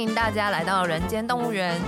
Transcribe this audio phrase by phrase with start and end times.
[0.00, 1.80] 迎大家来到人间动物园。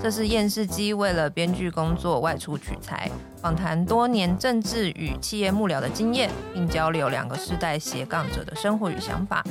[0.00, 9.44] 这是厌世姬为了编剧工作外出取材，访谈多年政治与企业幕僚的经验，并交流两个世代斜杠者的生活与想法。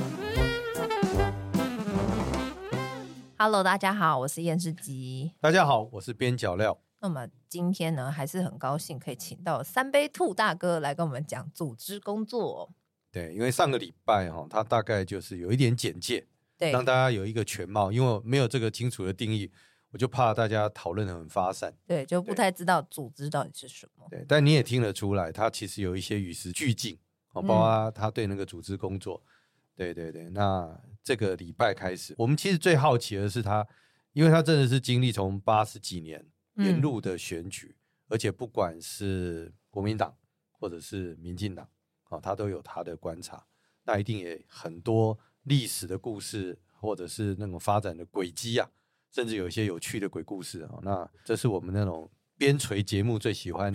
[3.37, 5.31] Hello，大家好，我是厌世姬。
[5.39, 6.77] 大家好，我是边角料。
[7.01, 12.73] 那么今天呢，还是很高兴可以请到三杯兔大哥来跟我们讲组织工作。
[13.11, 16.25] 对，因为上个礼拜哈，他大概就是有一点简介，
[16.57, 19.51] 对，让大家有一个全貌，因为没有这个清楚的定义。
[19.93, 24.07] 我就怕大家讨论得很发散，对，就不太知道组织到底是什么。
[24.09, 26.97] 对，但你也听得出来，他其实有一些与时俱进，
[27.33, 29.29] 哦，包括他对那个组织工作，嗯、
[29.75, 30.29] 对对对。
[30.29, 33.67] 那这个礼拜开始，我们其实最好奇的是他，
[34.13, 40.15] 因为他真的是经历从八十几年沿路的选举，嗯、而且不管是国民党
[40.51, 41.69] 或者是民进党，
[42.03, 43.45] 啊，他都有他的观察，
[43.83, 48.69] 那一定也很多历史的故事，或者是那种发展的轨迹啊。
[49.11, 52.09] 甚至有一些有趣的鬼故事啊，那这是我们那种
[52.41, 53.71] 边陲节目最喜欢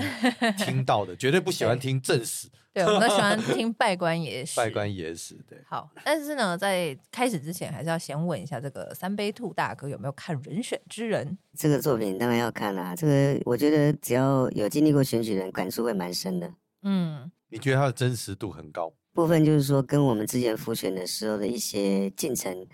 [0.59, 2.48] 听到的，绝对不喜欢 听正史。
[2.73, 4.61] 对，我们都喜欢 听拜官野史。
[4.61, 5.56] 稗官野史，对。
[5.69, 11.25] 好，但是呢，在开始之前，还是要先问一下这个三杯兔大哥有没有看《人选之人》
[11.56, 12.19] 这个作品？
[12.19, 12.97] 当然要看啦、啊。
[12.97, 16.53] 这个我觉得只要有经历过选举的人，感触会蛮深的。
[16.83, 18.92] 嗯，你觉得它的真实度很高？
[19.14, 22.67] 部分就是说，跟我们之前复选的时候的一些进程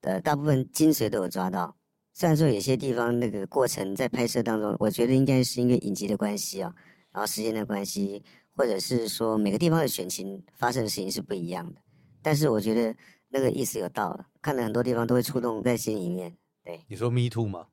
[0.00, 1.76] 的大部分精髓都有抓到。
[2.16, 6.72] 虽然说有些地方那个过程在拍摄当中，我觉得应该是因为影集的关系啊，
[7.10, 8.22] 然后时间的关系，
[8.56, 11.80] 或者是说每个地方的选情发生的事情是不一样的。
[12.22, 12.94] 但是我觉得
[13.30, 16.36] 那个意思有到了，看了很多地方都会触动在心里面。
[16.62, 17.66] 对，你说 Me Too 吗？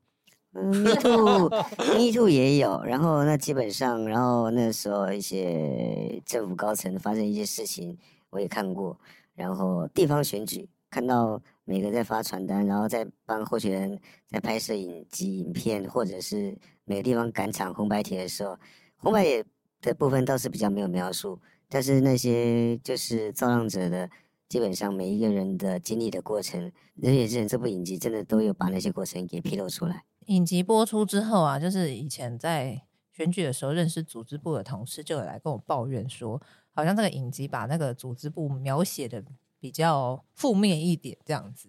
[0.54, 2.82] 嗯，Me Too，Me Too 也有。
[2.82, 7.96] 然后那基本上，然后那时候一些政府高层发生一些事情，
[8.30, 8.98] 我也看过。
[9.36, 10.68] 然后地方选举。
[10.90, 18.58] 看到每个在发传单，然后在帮候选人在拍摄影集、影片，或者是每个地方赶场红白帖的时候，
[18.96, 19.44] 红白帖
[19.80, 24.10] 的部分倒是比较没有描述，但是那些就是造浪者的，
[24.48, 26.60] 基本上每一个人的经历的过程，
[26.96, 30.04] 《人选之人》这部影集真的都有把那些过程给披露出来。
[30.26, 36.42] 影集播出之后啊，就是以前在选举的时候认识组织部的同事就有来跟我抱怨说，
[36.72, 39.24] 好像这个影集把那个组织部描写的。
[39.62, 41.68] 比较负面一点，这样子，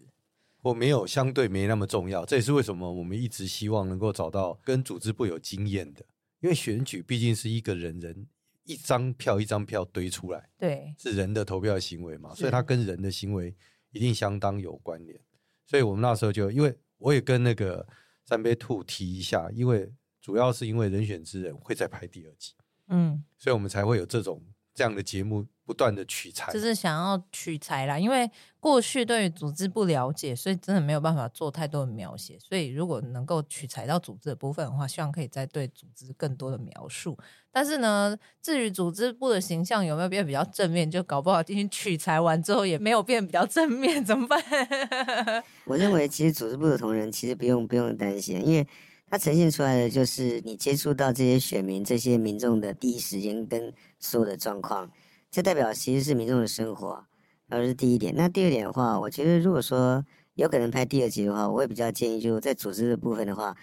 [0.64, 6.04] 我没有相对没那么重要，这也是为什么我们一直希望能够找到跟组织部有经验的，
[6.40, 8.28] 因为选举毕竟是一个人人
[8.64, 13.56] 一张票一张票堆出来，对，是人的投票行为嘛，所以它跟人的行为
[13.92, 15.20] 一定相当有关联，
[15.68, 17.88] 所以我们那时候就因为我也跟那个
[18.26, 22.54] 三杯兔提一下，因为主要是因为人选之人会再拍第二季，
[22.88, 24.44] 嗯，所以我们才会有这种。
[24.74, 27.98] 这样的节目不断的取材，就是想要取材啦。
[27.98, 28.30] 因为
[28.60, 32.38] 过去对于组织不了解，所以真的没有办法做太多的描写。
[32.40, 37.18] 所以如果能够取材到组织的部分的话，希望可以再对组织更多的描述。
[37.52, 44.42] 但是呢，至于组织部的形象有没有变比较正面，就搞不好进行取材完之后也没有变比较正面，怎么办？
[45.66, 48.68] 我认为其实组织部的同仁其实不用不用担心，因为。
[49.14, 54.90] 它呈现出来的就是你接触到这些选民、这些民众的第一时间跟所有的状况，
[55.30, 57.06] 这代表其实是民众的生活，
[57.46, 58.16] 然后是第一点。
[58.16, 60.04] 那第二点的话，我觉得如果说
[60.34, 63.56] 有可能拍第二集的话，我会比较建议，就在组织的部分的话，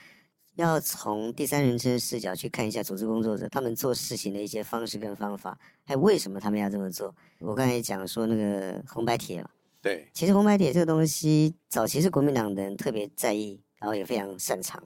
[0.55, 7.13] 要从第三人称视角去看一下组织工作者他们做事情的一些方式跟方法，还有为什么他们要这么做。
[7.41, 9.51] 我刚才讲说那个红白帖嘛，
[9.83, 14.81] 对，其实红白帖这个东西，早期是国民党的人特别在意，然后也非常擅长。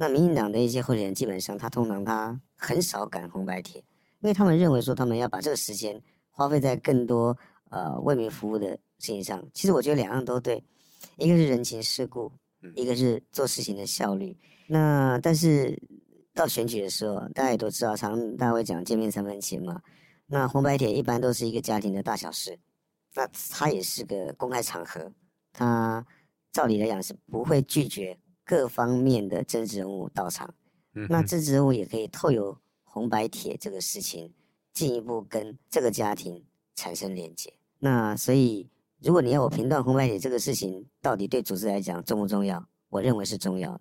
[0.00, 3.78] 那民进党的一些候选人，基本上他通常他很少赶红白帖，
[4.20, 6.00] 因为他们认为说他们要把这个时间
[6.30, 7.36] 花费在更多
[7.68, 8.78] 呃为民服务的事
[9.12, 9.46] 情上。
[9.52, 10.64] 其实我觉得两样都对，
[11.18, 12.32] 一个是人情世故，
[12.74, 14.34] 一个是做事情的效率。
[14.68, 15.78] 那但是
[16.32, 19.82] 到选举的时候，大家也都知道，常常大家会讲见面三分情嘛。
[20.28, 22.58] 那红白帖一般都是一个家庭的大小事，
[23.14, 25.12] 那它也是个公开场合，
[25.52, 26.06] 它
[26.52, 28.18] 照理来讲是不会拒绝。
[28.50, 30.52] 各方面的政治人物到场，
[31.08, 34.34] 那政治人物也可以透过红白帖这个事情，
[34.72, 36.44] 进一步跟这个家庭
[36.74, 37.54] 产生连接。
[37.78, 38.68] 那所以，
[38.98, 43.80] 如果你要我评断红白帖这个事情到底对组织来讲重不重要，我认为是重要的。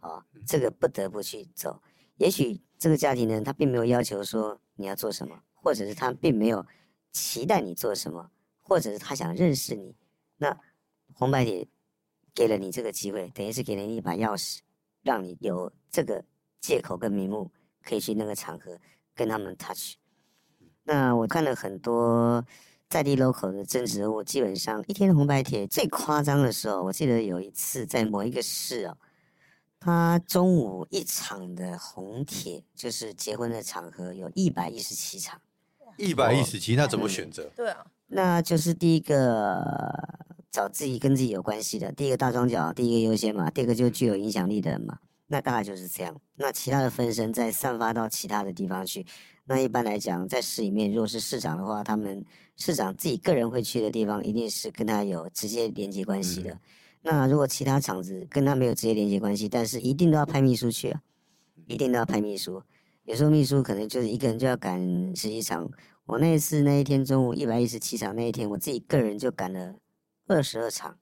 [0.00, 1.82] 啊，这个不得不去走。
[2.16, 6.64] 也许这个家庭呢，他并没有要求说你要做什么，或者是他并没有
[7.12, 9.94] 期待你做什么，或者是他想认识你。
[10.38, 10.58] 那
[11.12, 11.68] 红白帖。
[12.36, 14.58] 给了你这个机会，等于是给了你一把钥匙，
[15.02, 16.22] 让你有这个
[16.60, 17.50] 借口跟名目，
[17.82, 18.78] 可以去那个场合
[19.14, 19.94] 跟他们 touch。
[20.84, 22.44] 那我看了很多
[22.90, 28.98] 在地 local 的政治人物，基本上一天红白帖最夸张的时候，我记得有一次在某一个市哦，
[29.80, 35.40] 他中午一场的红帖，就是结婚的场合，有一百一十七场。
[35.96, 37.50] 一百一十七，那怎么选择？
[37.56, 39.64] 对啊，那就是第一个
[40.56, 44.96] 找自己跟自己有关系的，第一个大庄脚，第一个优先嘛，第二个就具有影响力的人嘛。
[45.26, 46.18] 那大概就是这样。
[46.36, 49.04] 那其他的分身再散发到其他的地方去。
[49.44, 52.24] 那一般来讲，在市里面，如果是市长的话，他们
[52.56, 56.52] 市长自己个人会去的地方，一定是跟他有直接连接关系的。
[56.52, 56.60] 嗯、
[57.02, 61.02] 那如果其他厂子跟他没有直接连接关系，但是一定都要派秘书去啊，
[61.66, 62.62] 一定都要派秘书。
[63.04, 64.80] 有时候秘书可能就是一个人就要赶
[65.14, 65.70] 十几场。
[66.06, 69.74] 我那一次那一天中午一百一十七场那一天，我自己个人就赶了
[70.26, 70.98] 二十二场，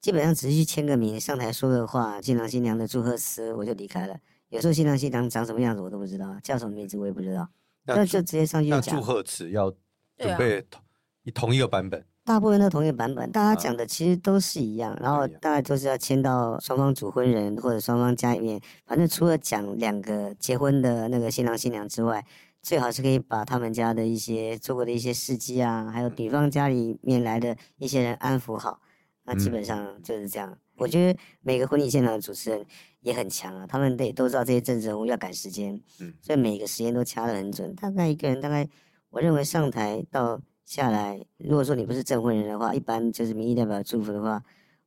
[0.00, 4.16] 基本上只是去签个名、上台说个话、新郎新娘的祝贺词，我就离开了。
[4.48, 7.48] 有时候新郎新娘长什么样子我都不知道，叫什么名字我也不知道，
[7.86, 8.82] 那就直接上去讲。
[8.82, 9.70] 祝贺词要
[10.16, 10.82] 准备同
[11.24, 12.04] 一同一个版本。
[12.22, 22.24] 大部分都同一个版本，大家讲的其实都是一样，然后大概都是要签到双方主婚人或者双方家里面，反正除了讲两个结婚的那个新郎新娘之外，
[22.62, 28.80] 最好是可以把他们家的一些做过的一些事迹啊，还有女方家里面来的一些人安抚好，
[29.24, 30.58] 那基本上就是这样。
[30.76, 32.64] 我觉得每个婚礼现场的主持人
[33.00, 35.80] 也很强啊，他们得都知道这些政治人物要赶时间，
[36.20, 37.74] 所以每个时间都掐得很准。
[37.74, 38.68] 大概一个人大概，
[39.10, 40.40] 我认为上台到。
[40.66, 44.40] 下来，如果说你不是证婚人的话，一般就是民意代表祝福的话，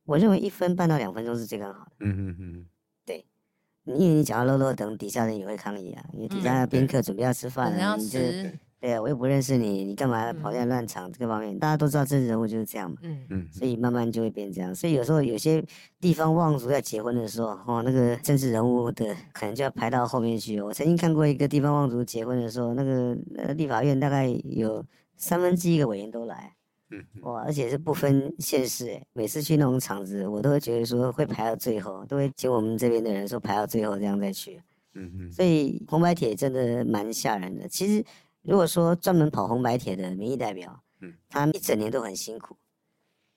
[0.06, 1.90] 我认为一分半到两分钟是最刚好的。
[1.98, 2.73] 嗯嗯嗯，对，
[3.84, 8.18] 因为你讲到漏漏等，底下人也会抗议啊，因为底下的宾客准备要吃饭了，嗯、你就
[8.80, 11.10] 对啊，我又不认识你，你干嘛跑进来乱场？
[11.12, 12.96] 这个方面大家都知道，政治人物就是这样嘛。
[13.02, 14.74] 嗯嗯，所以慢慢就会变这样。
[14.74, 15.64] 所以有时候有些
[16.00, 20.60] 地方望族要结婚的时候，哦，那个政治人物的可能就要排到后面去。
[20.60, 24.84] 我曾经看过一个地方望族结婚的时候，那个呃立法院大概有。
[25.16, 26.53] 三分之一个委员都来，
[26.90, 37.66] 嗯，哇，而且是不分县市，诶，每次去那种场子，我都会觉得说会排到最后，都会请我们这边的人说排到最后这样再去，嗯嗯，所以红白铁真的蛮吓人的。
[37.66, 38.04] 其实
[38.42, 42.56] 如果说专门跑红白铁的民意代表，嗯，他一整年都很辛苦，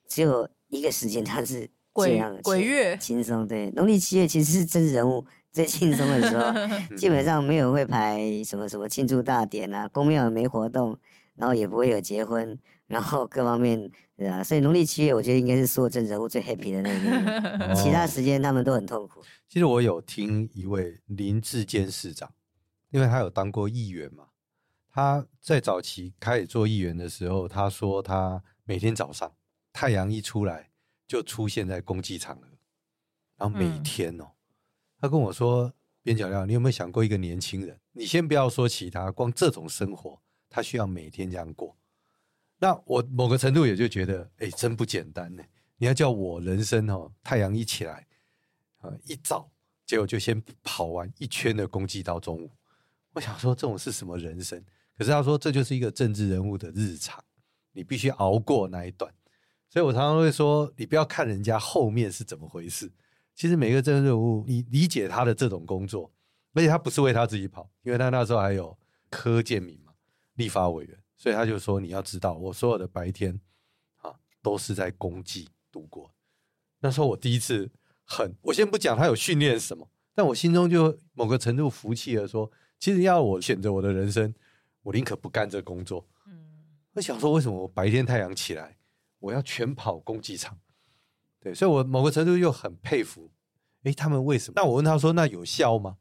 [0.07, 6.51] 只有一个时间他是这样鬼月轻松，对，农历七月其实是真人物最轻松的时候，
[6.97, 10.99] 基本上没有会排什么什么庆祝大典啊，公庙也没活动。
[11.39, 12.57] 然后也不会有结婚，
[12.87, 19.21] 然后各方面对啊，所以农历七月我觉得应该是所有政治人物最 happy 的那一天，其他时间他们都很痛苦。
[19.47, 22.33] 其实我有听一位林志坚市长，
[22.89, 24.29] 因为他有当过议员嘛，
[24.89, 29.31] 他在早期开始做议员的时候，他说他每天早上
[29.71, 30.69] 太阳一出来
[31.05, 32.47] 就出现在公祭场合，
[33.37, 34.35] 然后每天哦，嗯、
[35.01, 37.79] 他跟我说边角料，你有没有想过一个年轻人？
[37.91, 40.21] 你先不要说其他，光这种生活。
[40.49, 41.75] 他需要每天这样过，
[42.59, 45.43] 那我某个程度也就觉得，哎，真不简单呢。
[45.77, 48.07] 你要叫我人生哦，太阳一起来，
[48.79, 49.49] 啊，一早，
[49.85, 52.49] 结果就先跑完一圈的公祭到中午。
[53.13, 54.63] 我想说，这种是什么人生？
[54.97, 57.23] 可是他说，这就是一个政治人物的日常，
[57.73, 59.13] 你必须熬过那一段。
[59.69, 62.91] 所以我常常会说，你不要看人家后面是怎么回事，
[63.35, 66.11] 其实每个政治人物，你理解他的这种工作，
[66.53, 68.75] 而且他不是为他自己跑，因为他那时候还有
[69.09, 69.79] 柯建铭。
[70.37, 73.41] 立法委员，所以他就说：“你要知道，我所有的白天
[73.97, 76.13] 啊，都是在公祭度过。
[76.79, 77.71] 那时候我第一次
[78.03, 84.31] 很，我先不讲他有训练什么，但我心中就某个程度服气了，说：其实要我选择我的人生，
[84.83, 86.07] 我宁可不干这工作。
[86.27, 88.77] 嗯，我想说，为什么我白天太阳起来，
[89.17, 90.59] 我要全跑公祭场？
[91.39, 93.31] 对，所以我某个程度又很佩服。
[93.83, 94.53] 诶，他们为什么？
[94.55, 95.97] 那我问他说：那有效吗？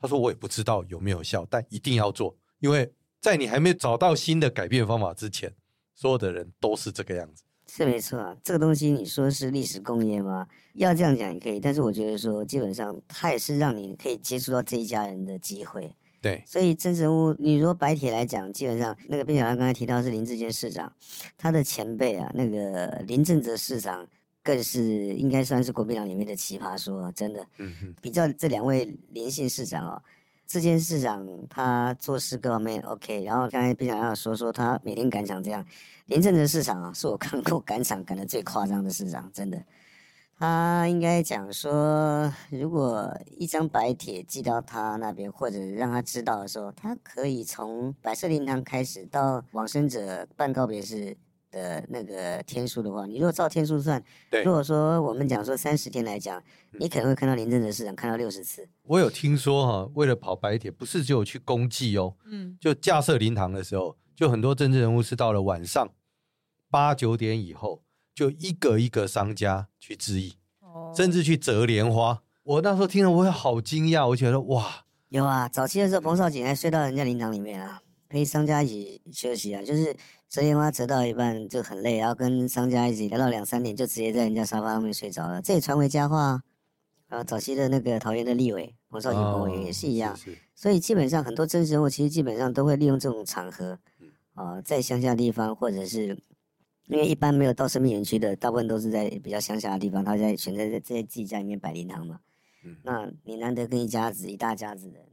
[0.00, 2.92] 他说：我也不知道有没有效，但一定要做，因为。”
[3.26, 5.52] 在你还没找到新的改变方法之前，
[5.96, 7.42] 所有的人都是这个样子。
[7.66, 10.46] 是没错啊，这个东西你说是历史工业吗？
[10.74, 15.92] 要这样讲也可以，但是我觉得说，基本上它也是让你可以接触到这一家人的机会。
[16.22, 20.92] 对，所以政治人物，你说白铁来讲，基本上那个边小刚刚才提到是林志坚市长，
[21.36, 24.06] 他的前辈啊，那个林正泽市长
[24.40, 24.84] 更是
[25.16, 27.44] 应该算是国民党里面的奇葩说，真的。
[27.58, 30.00] 嗯哼，比较这两位林姓市长哦。
[30.46, 35.64] 这件市长他做事各方面 OK，然后刚才边想要说说他每天赶场这样，
[36.06, 39.60] 林正泽市长啊是我看过赶场赶的最夸张的市长，真的。
[40.38, 51.16] 他应该讲说，如果一张白帖寄到他那边，或者让他知道的时候，他可以从白色灵堂开始到往生者办告别式。
[51.56, 56.42] 的那个天数的话，你如果照天数算，对，如果说我们讲说三十天来讲，
[56.78, 58.68] 你可能会看到林正的市长看到六十次。
[58.82, 65.88] 我有听说哈，为了跑白铁，不是只有去公祭哦，嗯，就架设灵堂的时候，就很多政治人物是到了晚上
[66.70, 67.82] 八九点以后，
[68.14, 72.22] 就一个一个商家去致意，哦、甚至去折莲花。
[72.42, 79.94] 我那时候听了，我也好惊讶，我觉得哇，有啊，早期的时候，彭少景还睡到人家灵堂里面啊，陪商家一起休息啊，就是
[80.28, 86.42] 折烟花折到一半就很累，然后跟商家一起聊到两三点，就直接在人家沙发上面睡着了，这也传为佳话。
[87.08, 93.78] 啊，早期的那个桃园的立委彭少锦委员也是一样，哦、是是，所以基本上很多真实人物其实基本上都会利用这种场合，
[94.34, 96.18] 啊，在乡下地方或者是
[96.88, 102.18] 因为一般没有到生命园区的，大部分都是在比较乡下的地方，他在选择在在自己家里面摆灵堂嘛。
[102.64, 105.06] 嗯，那你难得跟一家子一大家子人，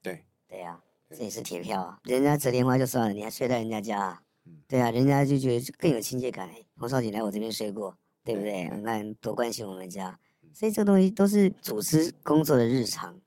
[0.00, 0.80] 对对呀、啊，
[1.16, 1.98] 这也是铁票啊。
[2.04, 4.20] 人家折莲花就算了，你还睡在人家家，啊，
[4.66, 6.50] 对啊，人家就觉得更有亲切感。
[6.76, 8.68] 洪少锦来我这边睡过，对不对？
[8.76, 10.18] 你看多关心我们家。
[10.52, 13.18] 所以这个东西都是组织工作的日常，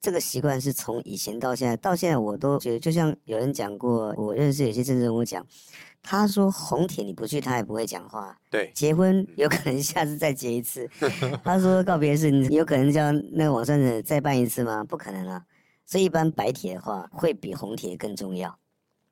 [0.00, 5.46] 这个习惯是从以前到现在，到现在我都觉得，就像有人讲过，我认识有些政治人物讲，
[6.02, 8.38] 他说红帖你不去，他也不会讲话。
[8.50, 10.88] 对，结婚有可能下次再结一次。
[11.42, 14.84] 他说告别式，你有可能叫那个网上的再办一次吗？
[14.84, 15.44] 不可能啊。
[15.88, 18.58] 所以一般白铁的话，会比红铁更重要。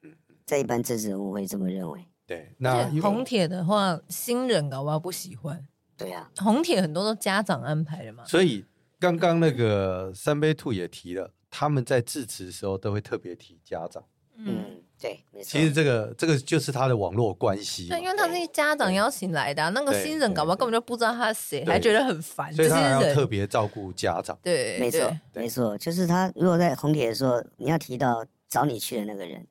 [0.03, 0.13] 嗯
[0.45, 2.07] 在一般政治人物会这么认为。
[2.27, 5.67] 对，那红铁的话，新人搞不好不喜欢。
[5.97, 8.23] 对呀、啊，红铁很多都家长安排的嘛。
[8.27, 8.63] 所以
[9.01, 14.05] 刚刚那个三杯兔也提了，他们在致辞的时候都会特别提家长。
[14.37, 15.51] 嗯，对，没错。
[15.51, 17.89] 其实这个这个就是他的网络关系。
[17.89, 22.53] 对，因为他是家长邀请来的、啊，那个新人搞不好根本就不知道他是谁，还觉得很烦。
[22.55, 24.39] 所以他要特别照顾家长。
[24.43, 29.47] 对，没错，没错，就是他如果在红帖的时候，你要提到找你去的那个人，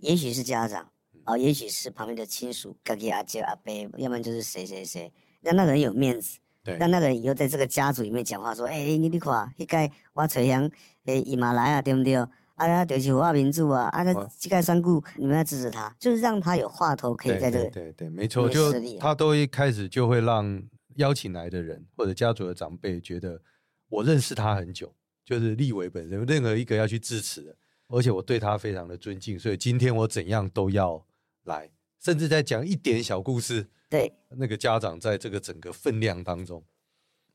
[0.00, 0.88] 也许是家长，
[1.24, 5.12] 哦，也许是旁边的亲属，哥哥阿姐阿伯，要不然就是谁谁谁。
[5.40, 10.70] 让那个人有面子，对，让那个人以后在这个家族里面讲话，说：“哎、欸，你你看，那个我垂杨，
[11.06, 12.14] 哎，姨妈来啊，对不对？
[12.60, 20.62] 啊，呀，就是我民主啊，啊，那膝盖三顾，你们要支持他，就是让他有话头可以在这个。”对对对，没错，就他都一开始就会让
[20.96, 23.40] 邀请来的人或者家族的长辈觉得
[23.88, 27.56] 我认识他很久，就是立委本身任何一个要去支持的，
[27.88, 31.06] 而且我对他非常的尊敬，所以今天我怎样都要
[31.44, 33.68] 来，甚至在讲一点小故事。
[33.88, 36.62] 对，那个家长在这个整个分量当中，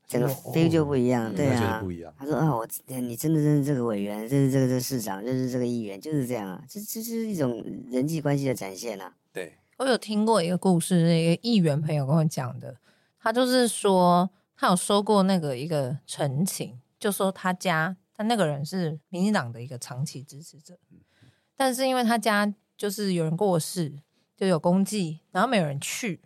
[0.07, 2.13] 整个 feel 就不一样，哦、对啊，不一样。
[2.17, 9.15] 他说啊，我你真的认识这个委员，认识这个这个市长，认识这个议员，就是这样啊，这这是一种人际关系的展现啊。
[9.33, 12.77] 对，我有听过一个故事，一个议员朋友跟我讲的，
[13.19, 20.77] 他就是说他有收过那个一个陈情，就说他家他那个人是民进党的一个长期支持者，
[21.55, 23.93] 但是因为他家就是有人过世，
[24.37, 26.21] 就有功绩，然后没有人去。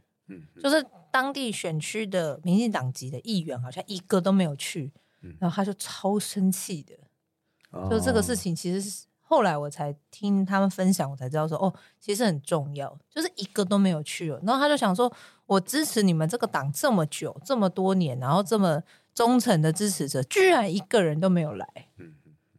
[0.62, 4.92] 就是当地选区的民进党籍的议员，好像一个都没有去，
[5.40, 6.94] 然后他就超生气的。
[7.90, 14.40] 就这个事情，其实是后来我才听他们分享，我才知道说，哦，其实很重要，就是一个都没有去了。
[14.44, 15.12] 然后他就想说，
[15.46, 18.82] 我支持你们这个党这么久，这么多年，然后这么
[19.14, 21.68] 忠诚的支持者，居然一个人都没有来。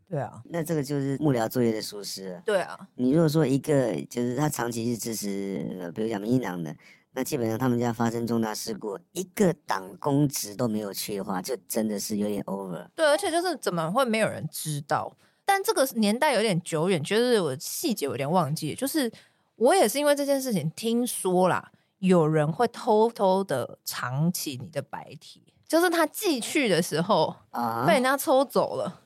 [0.09, 2.41] 对啊，那这个就是幕僚作业的疏失。
[2.45, 6.77] 对啊，你如果说一个就是他长期是支持，比如讲民进党的。
[7.13, 12.87] 那基本上他们家发生重大事故，一个党公职都没有去的话，就真的是有点 over。
[12.95, 15.13] 对，而且就是怎么会没有人知道？
[15.45, 18.75] 但这个年代有点久远，就是我细节有点忘记。
[18.77, 19.11] 就是
[19.57, 29.01] 我也是因为这件事情听说啦，有人会偷偷的藏起你的白体，就是他寄去的时候啊被人家抽走了，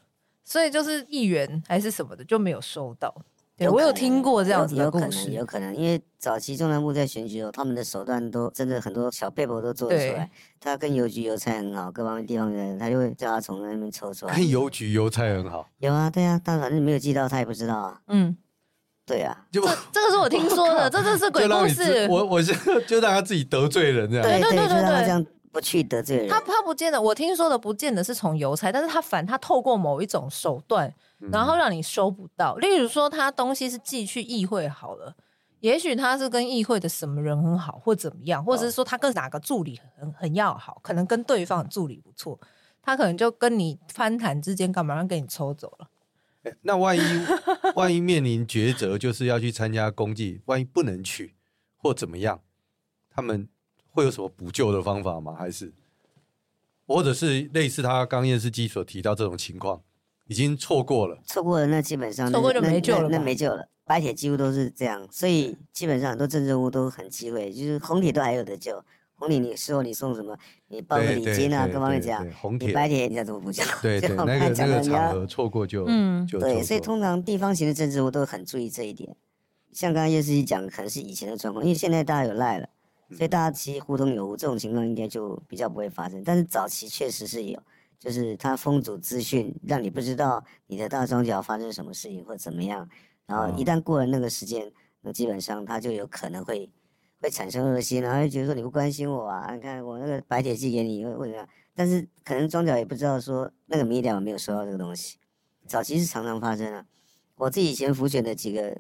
[0.45, 3.15] 所以就是议员还是什么的就没有收到。
[3.57, 10.29] 对，我有听过这样子的故事，有可能，有可能，因为早期中南部在选举哦，他们的手段都真的很多小撇步都做得出来。
[10.59, 14.35] 他跟邮局邮差很好，各方面地方的人，他就会叫他从那边抽出来。
[14.35, 18.01] 跟邮局邮差很好，有啊，对啊，但反正没有寄到，他也不知道啊。
[18.09, 18.37] 嗯，
[19.07, 22.09] 对啊， 就这这个是我听说的， 这这是鬼故事。
[22.11, 22.53] 我我是
[22.87, 26.29] 就让他自己得罪人这样，对对对对，这样不去得罪人。
[26.29, 30.93] 他他不见得，我听说的不见得是从邮差，但是他反他透过某一种手段。
[31.19, 35.17] 然后让你收不到，例如说他东西是寄去议会好了，
[35.61, 42.39] 也许他是跟议会的什么人很好，或怎么样，或者是说他跟哪个助理很很要好，可能跟对方助理不错，
[42.83, 45.89] 他可能就跟你翻谈之间干嘛让给你抽走了。
[46.61, 47.01] 那万一
[47.75, 51.35] 万一面临抉择，就是要去参加公祭，万一不能去
[51.77, 52.41] 或怎么样，
[53.09, 53.49] 他们
[53.89, 55.35] 会有什么补救的方法吗？
[55.35, 55.73] 还是
[56.87, 59.81] 或者是类似他刚验尸机所提到这种情况？
[60.27, 63.69] 已经错过了，错过了，那基本上错过就没救了那，那没救了。
[63.87, 68.83] 白铁几乎都是这样，所以基本上很多政治人物都很忌讳，就是红铁都还有的救。
[69.17, 70.37] 红铁你事后你送什么，
[70.69, 72.27] 你包个礼金啊，各方面讲。
[72.33, 73.63] 红铁白铁你再怎么补救？
[73.81, 79.15] 对对， 那个那个场合错过就嗯，就对，所以通常地方型的政治人物都很注意这一点。
[79.73, 82.69] 像刚刚叶师讲，可能是以前的状况，因为现在大家有赖了，
[83.11, 86.23] 所以大家其实互通有无，这种情况应该就比较不会发生。
[86.25, 87.63] 但是早期确实是有，
[87.99, 92.89] 就是他封阻资讯，让你不知道你的大庄脚发生什么事情或怎么样，
[93.27, 96.71] 然后一旦过了那个时间，那基本上他就有可能会
[97.21, 101.49] 会产生恶心，然后就觉得说你不关心我啊，你看我那个白铁寄给你，为什么？
[101.75, 105.19] 但是可能庄脚也不知道说那个民意代表没有收到这个东西，
[105.67, 106.87] 早期是常常发生啊。
[107.37, 108.77] 我自己以前辅选的几个。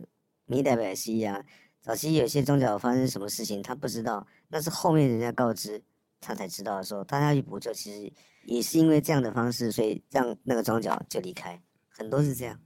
[0.46, 1.42] 米代表也是一样，
[1.80, 5.82] 早期有些庄脚发生什么事情，他不知道，那是后面人家告知
[6.20, 8.12] 他才知道的时候，他要去补救，其实
[8.46, 12.58] 也是因为这样的方式，所以让那个庄脚就离开，很多是这样，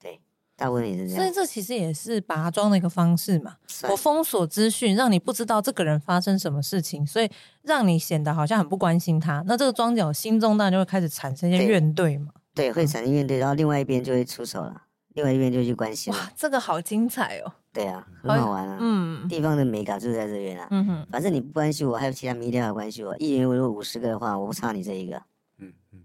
[0.00, 0.20] 对，
[0.56, 1.16] 大部分也是这样。
[1.16, 3.56] 所以这其实也是拔庄的一个方式嘛，
[3.90, 7.30] 我封锁资讯，让你不知道这个人发生什么事情，所以
[7.62, 14.82] 让你显得好像很不关心他，那这个庄脚心中当然就会开始产生一些怨怼嘛，对，对，会产生怨怼，然后另外一边就会出手了。
[15.14, 17.52] 另外一边就去关心哇，这个好精彩哦！
[17.72, 18.78] 对啊，很好玩啊。
[18.80, 20.68] 嗯，地方的美感就在这边啊。
[20.70, 23.16] 嗯哼，反正你不关心我，还有其他迷恋要关心我。
[23.18, 25.16] 议员如果五十个的话，我不差你这一个。
[25.58, 26.00] 嗯嗯，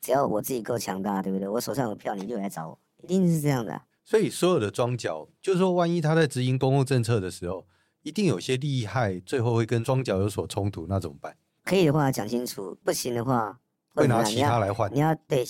[0.00, 1.48] 只要我自己够强大，对不对？
[1.48, 3.84] 我手上有票，你就来找我，一定是这样的啊。
[4.04, 7.66] 所以所有的庄脚，就是说，万一他在执行公共政策的时候，
[8.02, 11.36] 一定有些利害，最后会跟庄脚有所冲突，那怎么办？
[11.64, 13.58] 可以的话讲清楚，不行的话
[13.94, 14.92] 会拿其他来换。
[14.92, 15.44] 你要对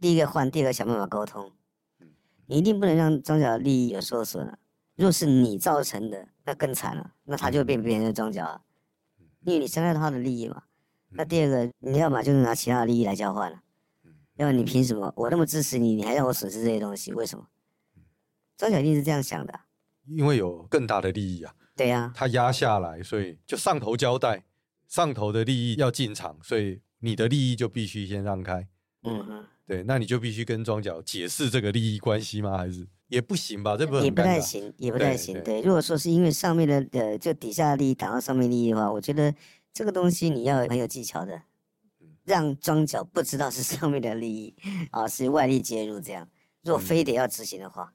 [0.00, 1.50] 第一个换，第二个想办法沟通。
[2.46, 4.58] 你一定不能让庄脚的利益有受损啊。
[4.94, 8.62] 若是你造成的，那更惨了，那他就会变别人的庄脚了，
[9.42, 10.62] 因为你伤害到他的利益嘛。
[11.10, 13.60] 那第二个，你要么就是拿其他的利益来交换了，
[14.36, 15.12] 要么你凭什么？
[15.16, 17.12] 我那么支持你，你还让我损失这些东西？
[17.12, 17.46] 为什么？
[18.56, 19.60] 庄脚一定是这样想的，
[20.06, 21.54] 因为有更大的利益啊。
[21.76, 24.44] 对呀，他压下来，所以就上头交代，
[24.88, 28.66] 上头的利益要进场，所以你的利益就必须先让开。
[29.02, 29.46] 嗯嗯。
[29.66, 32.56] 对，那你就必须跟庄脚解释这个利益关系吗？
[32.56, 33.76] 还是也不行吧？
[33.76, 35.34] 这不也不太行，也不太行。
[35.34, 39.34] 对，对对，如果说是因为上面的呃，就底下的利益挡到上面利益的话，我觉得
[39.72, 41.42] 这个东西你要很有技巧的，
[42.24, 44.54] 让庄脚不知道是上面的利益
[44.92, 46.28] 啊，是外力介入这样。
[46.62, 47.92] 如果非得要执行的话，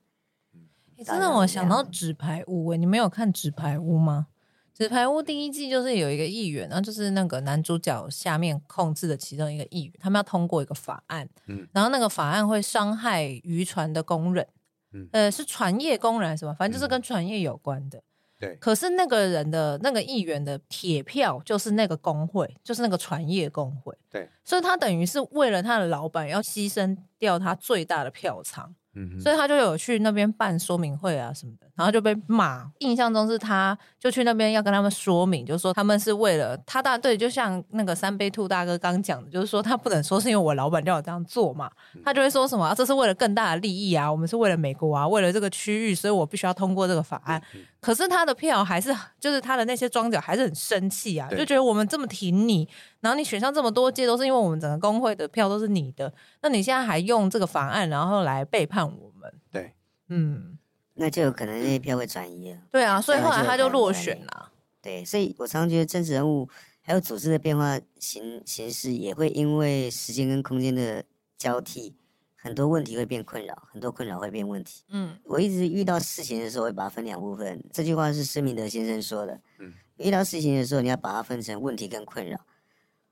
[0.97, 4.27] 你真的让我想到纸牌屋诶，你没有看纸牌屋吗？
[4.73, 14.47] 纸牌屋第一季就是有一个议员，然后就是那个男主角下面控制的其中一个议员，他们要通过一个法案，嗯，然后那个法案会伤害渔船的工人，
[14.93, 16.53] 嗯，呃，是船业工人还是什么？
[16.55, 18.01] 反正就是跟船业有关的，
[18.39, 18.55] 对。
[18.55, 24.27] 可是那个人的那个议员的铁票就是那个工会，就是那个船业工会，对。
[24.43, 28.73] 所以他等于是为了他的老板要牺牲掉他最大的票仓。
[28.93, 32.63] 嗯，所以他就有去那边办说明会啊什么的，然后就被骂。
[32.78, 41.72] 印象中是他就去那边要跟他们说明，就是说他们是为了他大对，就像那个三杯兔大哥刚讲的，就是说他不能说是因为我老板叫我这样做嘛，
[42.06, 47.41] 他就会说什么、啊、这是为了更大的利益啊，我们是为了美国啊，为了这个区域，所以我必须要通过这个法案。
[47.80, 52.70] 可是他的票还是就是他的那些庄脚还是很生气啊，就觉得我们这么挺你。
[53.00, 56.13] 然后你选上这么多届都是因为我们整个工会的票都是你的，
[56.44, 59.34] 那你现在还用这个法案然后来背叛我们？
[59.52, 59.74] 对，
[60.10, 60.60] 嗯，
[60.93, 62.60] 那就有可能那些票会转移了。
[62.71, 64.51] 对啊，所以后来他就落选了。
[64.82, 66.49] 对，所以我常常觉得政治人物
[66.82, 71.04] 还有组织的变化形形式也会因为时间跟空间的
[71.38, 71.95] 交替，
[72.36, 74.84] 很多问题会变困扰，很多困扰会变问题。
[74.89, 77.63] 嗯，我一直遇到事情的时候会把它分两部分。
[77.71, 79.39] 这句话是施明德先生说的。
[79.60, 82.39] 嗯，遇到事情的时候你要把它分成问题跟困扰。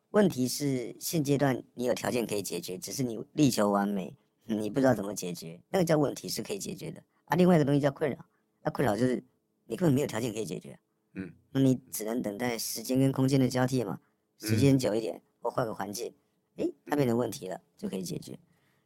[0.10, 7.36] 问题是现阶段你有条件可以解决，只是你力求完美，你不知道怎么解决，那个叫问题是可以解决的啊。
[7.38, 8.18] 另外一个东西叫困扰，
[8.62, 9.24] 那困扰就是
[9.65, 10.78] 你根本没有条件可以解决，
[11.13, 14.02] 嗯，那你只能等待时间跟空间的交替嘛，
[14.38, 16.13] 时间久一点或换个环境，
[16.58, 18.38] 诶，它变成问题了就可以解决。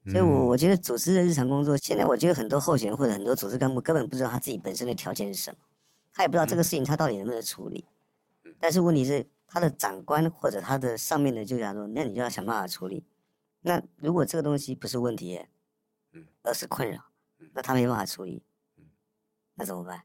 [0.05, 5.57] 所以我我觉得组织的日常工作，现在我觉得很多候选人或者很多组织干部根本不知道他自己本身的条件是什么，
[6.13, 7.85] 他也不知道这个事情他到底能不能处理，
[8.59, 9.25] 但是问题是。
[9.45, 13.05] 他的长官或者他的上面的就讲说，那你就要想办法处理。
[13.61, 15.39] 那如果这个东西不是问题，
[16.11, 17.05] 嗯，而是困扰，
[17.53, 18.41] 那他没办法处理，
[19.55, 20.03] 那怎么办？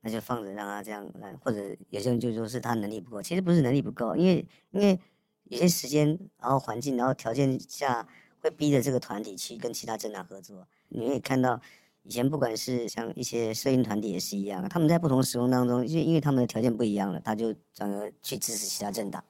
[0.00, 4.98] 那就放着让他这样来，或者有些人就说是他能力不够，其实不是能力不够，因为因为
[5.44, 8.06] 有些时间，然后环境，然后条件下
[8.40, 10.68] 会逼着这个团体去跟其他政党合作。
[10.88, 11.60] 你可以看到。
[12.04, 19.22] 以前不管是像一些摄影团体也是一样，他们在不同时空当中，因为因为他们的条件不一样了，他就转而去支持其他政党，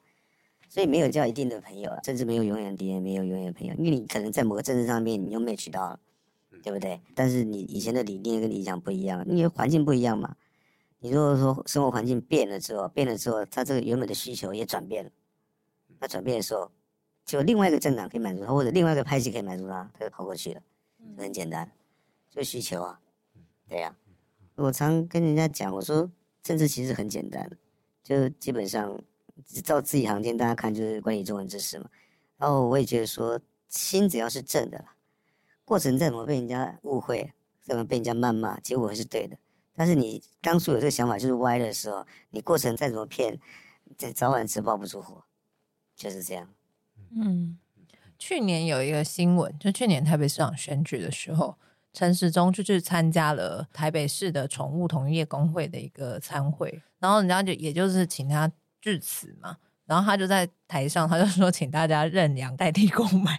[0.68, 5.98] 所以没有叫一定的朋友，甚至没有永远敌人，没有永远的朋友，因为你可能在某个政治上面你又没取到，
[6.62, 7.00] 对不对？
[7.14, 10.36] 但是你以前的理念跟理想不一样，因为环境不一样嘛。
[11.00, 15.10] 你如果说生活环境变了之后，变了之后，他这个原本的需求也转变了，
[16.00, 16.70] 那转变的时候，
[17.24, 20.62] 就另外一个政党可以满足他，或者另外一个派系可以满足他，他就跑过去了，
[21.16, 21.70] 很简单。
[22.30, 23.00] 就需求啊，
[23.68, 23.96] 对呀、啊，
[24.56, 26.08] 我常跟人家讲，我说
[26.42, 27.50] 政治其实很简单，
[28.02, 29.00] 就基本上
[29.64, 31.88] 照字里行间大家看就是关于中文知识嘛。
[32.36, 34.84] 然后我也觉得说，心只要是正的，
[35.68, 39.36] 过程再怎么被人家误会，怎么被人家谩骂，结果是对的。
[39.74, 43.38] 但是你当初有这个想法就是歪的时候，你过程再怎么骗，
[43.98, 45.24] 这早晚是爆不出火，
[45.94, 46.48] 就是这样。
[47.10, 47.58] 嗯。
[48.18, 51.56] 去年有一个新闻，就去年台北市长选举的时候，
[51.92, 58.50] 陈时中就去参加了台北市的宠物同业公会的一个参会，然后人家就也就是请他
[58.80, 63.38] 致辞嘛，然后他就在台上，他就说请大家认养代替购买。